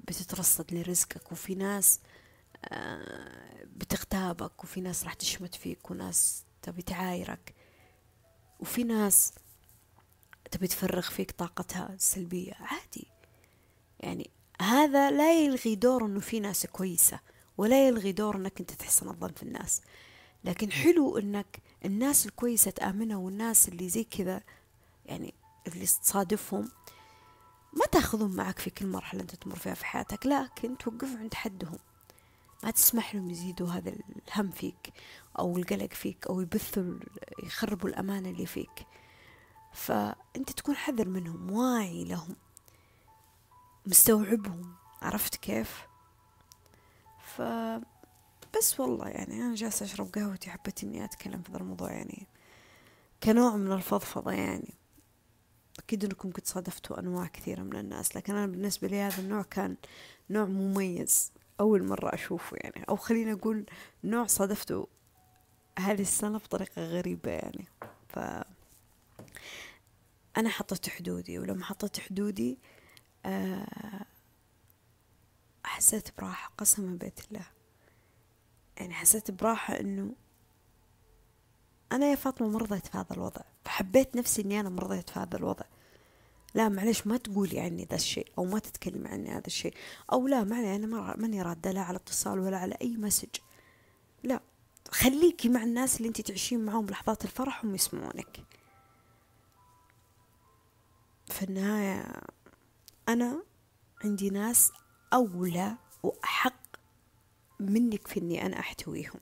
بتترصد 0.00 0.74
لرزقك 0.74 1.32
وفي 1.32 1.54
ناس 1.54 2.00
آه، 2.64 3.64
بتغتابك 3.76 4.64
وفي 4.64 4.80
ناس 4.80 5.04
راح 5.04 5.14
تشمت 5.14 5.54
فيك 5.54 5.90
وناس 5.90 6.44
تبي 6.62 6.82
تعايرك 6.82 7.54
وفي 8.60 8.84
ناس 8.84 9.32
تبي 10.50 10.66
تفرغ 10.66 11.02
فيك 11.10 11.30
طاقتها 11.30 11.92
السلبية. 11.94 12.54
عادي. 12.54 13.06
يعني 14.00 14.30
هذا 14.62 15.10
لا 15.10 15.44
يلغي 15.44 15.74
دور 15.74 16.06
إنه 16.06 16.20
في 16.20 16.40
ناس 16.40 16.66
كويسة 16.66 17.20
ولا 17.58 17.88
يلغي 17.88 18.12
دور 18.12 18.36
إنك 18.36 18.60
أنت 18.60 18.70
تحسن 18.70 19.08
الظن 19.08 19.32
في 19.32 19.42
الناس. 19.42 19.80
لكن 20.44 20.72
حلو 20.72 21.18
إنك 21.18 21.62
الناس 21.84 22.26
الكويسة 22.26 22.70
تآمنها 22.70 23.16
والناس 23.16 23.68
اللي 23.68 23.88
زي 23.88 24.04
كذا 24.04 24.42
يعني 25.08 25.34
اللي 25.66 25.86
تصادفهم 25.86 26.68
ما 27.72 27.86
تاخذهم 27.92 28.36
معك 28.36 28.58
في 28.58 28.70
كل 28.70 28.86
مرحلة 28.86 29.20
أنت 29.20 29.34
تمر 29.34 29.56
فيها 29.56 29.74
في 29.74 29.86
حياتك 29.86 30.26
لكن 30.26 30.78
توقف 30.78 31.16
عند 31.16 31.34
حدهم. 31.34 31.78
ما 32.64 32.70
تسمح 32.70 33.14
لهم 33.14 33.30
يزيدوا 33.30 33.68
هذا 33.68 33.92
الهم 34.28 34.50
فيك 34.50 34.92
أو 35.38 35.56
القلق 35.56 35.92
فيك 35.92 36.26
أو 36.26 36.40
يبثوا 36.40 36.98
يخربوا 37.42 37.88
الأمانة 37.88 38.30
اللي 38.30 38.46
فيك. 38.46 38.86
فأنت 39.72 40.52
تكون 40.52 40.76
حذر 40.76 41.08
منهم 41.08 41.50
واعي 41.50 42.04
لهم 42.04 42.36
مستوعبهم 43.86 44.74
عرفت 45.02 45.36
كيف؟ 45.36 45.86
ف 47.20 47.42
بس 48.56 48.80
والله 48.80 49.08
يعني 49.08 49.42
أنا 49.42 49.54
جالسة 49.54 49.86
أشرب 49.86 50.12
قهوتي 50.14 50.50
حبيت 50.50 50.84
إني 50.84 51.04
أتكلم 51.04 51.42
في 51.42 51.50
هذا 51.50 51.58
الموضوع 51.58 51.92
يعني 51.92 52.26
كنوع 53.22 53.56
من 53.56 53.72
الفضفضة 53.72 54.32
يعني. 54.32 54.77
أكيد 55.78 56.04
أنكم 56.04 56.30
قد 56.30 56.46
صادفتوا 56.46 56.98
أنواع 56.98 57.26
كثيرة 57.26 57.62
من 57.62 57.76
الناس 57.76 58.16
لكن 58.16 58.34
أنا 58.34 58.46
بالنسبة 58.46 58.88
لي 58.88 59.00
هذا 59.00 59.22
النوع 59.22 59.42
كان 59.42 59.76
نوع 60.30 60.44
مميز 60.44 61.32
أول 61.60 61.84
مرة 61.84 62.14
أشوفه 62.14 62.56
يعني 62.60 62.84
أو 62.88 62.96
خلينا 62.96 63.32
أقول 63.32 63.66
نوع 64.04 64.26
صادفته 64.26 64.88
هذه 65.78 66.02
السنة 66.02 66.38
بطريقة 66.38 66.82
غريبة 66.82 67.30
يعني. 67.30 67.64
ف 68.08 68.18
أنا 70.36 70.48
حطيت 70.48 70.88
حدودي 70.88 71.38
ولما 71.38 71.64
حطيت 71.64 72.00
حدودي 72.00 72.58
آه، 73.26 74.04
حسيت 75.64 76.08
براحة 76.18 76.52
قسما 76.58 76.96
بيت 76.96 77.20
الله 77.30 77.46
يعني 78.76 78.94
حسيت 78.94 79.30
براحة 79.30 79.80
إنه 79.80 80.14
أنا 81.92 82.06
يا 82.06 82.14
فاطمة 82.14 82.48
مرضيت 82.48 82.86
في 82.86 82.98
هذا 82.98 83.12
الوضع. 83.12 83.40
فحبيت 83.64 84.16
نفسي 84.16 84.42
إني 84.42 84.60
أنا 84.60 84.68
مرضيت 84.68 85.10
في 85.10 85.18
هذا 85.20 85.36
الوضع. 85.36 85.64
لا 86.54 86.68
معلش 86.68 87.06
ما 87.06 87.16
تقولي 87.16 87.60
عني 87.60 87.84
ذا 87.90 87.96
الشيء 87.96 88.32
أو 88.38 88.44
ما 88.44 88.58
تتكلمي 88.58 89.08
عني 89.08 89.30
هذا 89.30 89.46
الشيء 89.46 89.74
أو 90.12 90.28
لا 90.28 90.44
معني 90.44 90.76
أنا 90.76 91.16
ماني 91.16 91.42
رادة 91.42 91.72
لا 91.72 91.80
على 91.80 91.96
اتصال 91.96 92.38
ولا 92.38 92.58
على 92.58 92.76
أي 92.82 92.96
message. 92.96 93.28
لا 94.22 94.40
خليكي 94.90 95.48
مع 95.48 95.62
الناس 95.62 95.96
اللي 95.96 96.08
انت 96.08 96.20
تعيشين 96.20 96.64
معهم 96.64 96.86
لحظات 96.86 97.24
الفرح 97.24 97.64
هم 97.64 97.74
يسمعونك. 97.74 98.44
في 101.26 101.42
النهاية 101.42 102.20
أنا 103.08 103.42
عندي 104.04 104.30
ناس 104.30 104.72
أولى 105.12 105.76
وأحق 106.02 106.62
منك 107.60 108.06
في 108.06 108.20
إني 108.20 108.46
أنا 108.46 108.58
أحتويهم. 108.60 109.20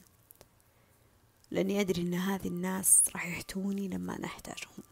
لأني 1.57 1.81
أدري 1.81 2.03
إن 2.03 2.15
هذه 2.15 2.49
الناس 2.49 3.03
راح 3.13 3.27
يحتوني 3.27 3.89
لما 3.89 4.17
أنا 4.17 4.27
أحتاجهم. 4.27 4.83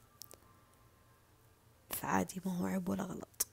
فعادي 1.91 2.41
ما 2.45 2.59
هو 2.59 2.67
عيب 2.67 2.89
ولا 2.89 3.03
غلط. 3.03 3.44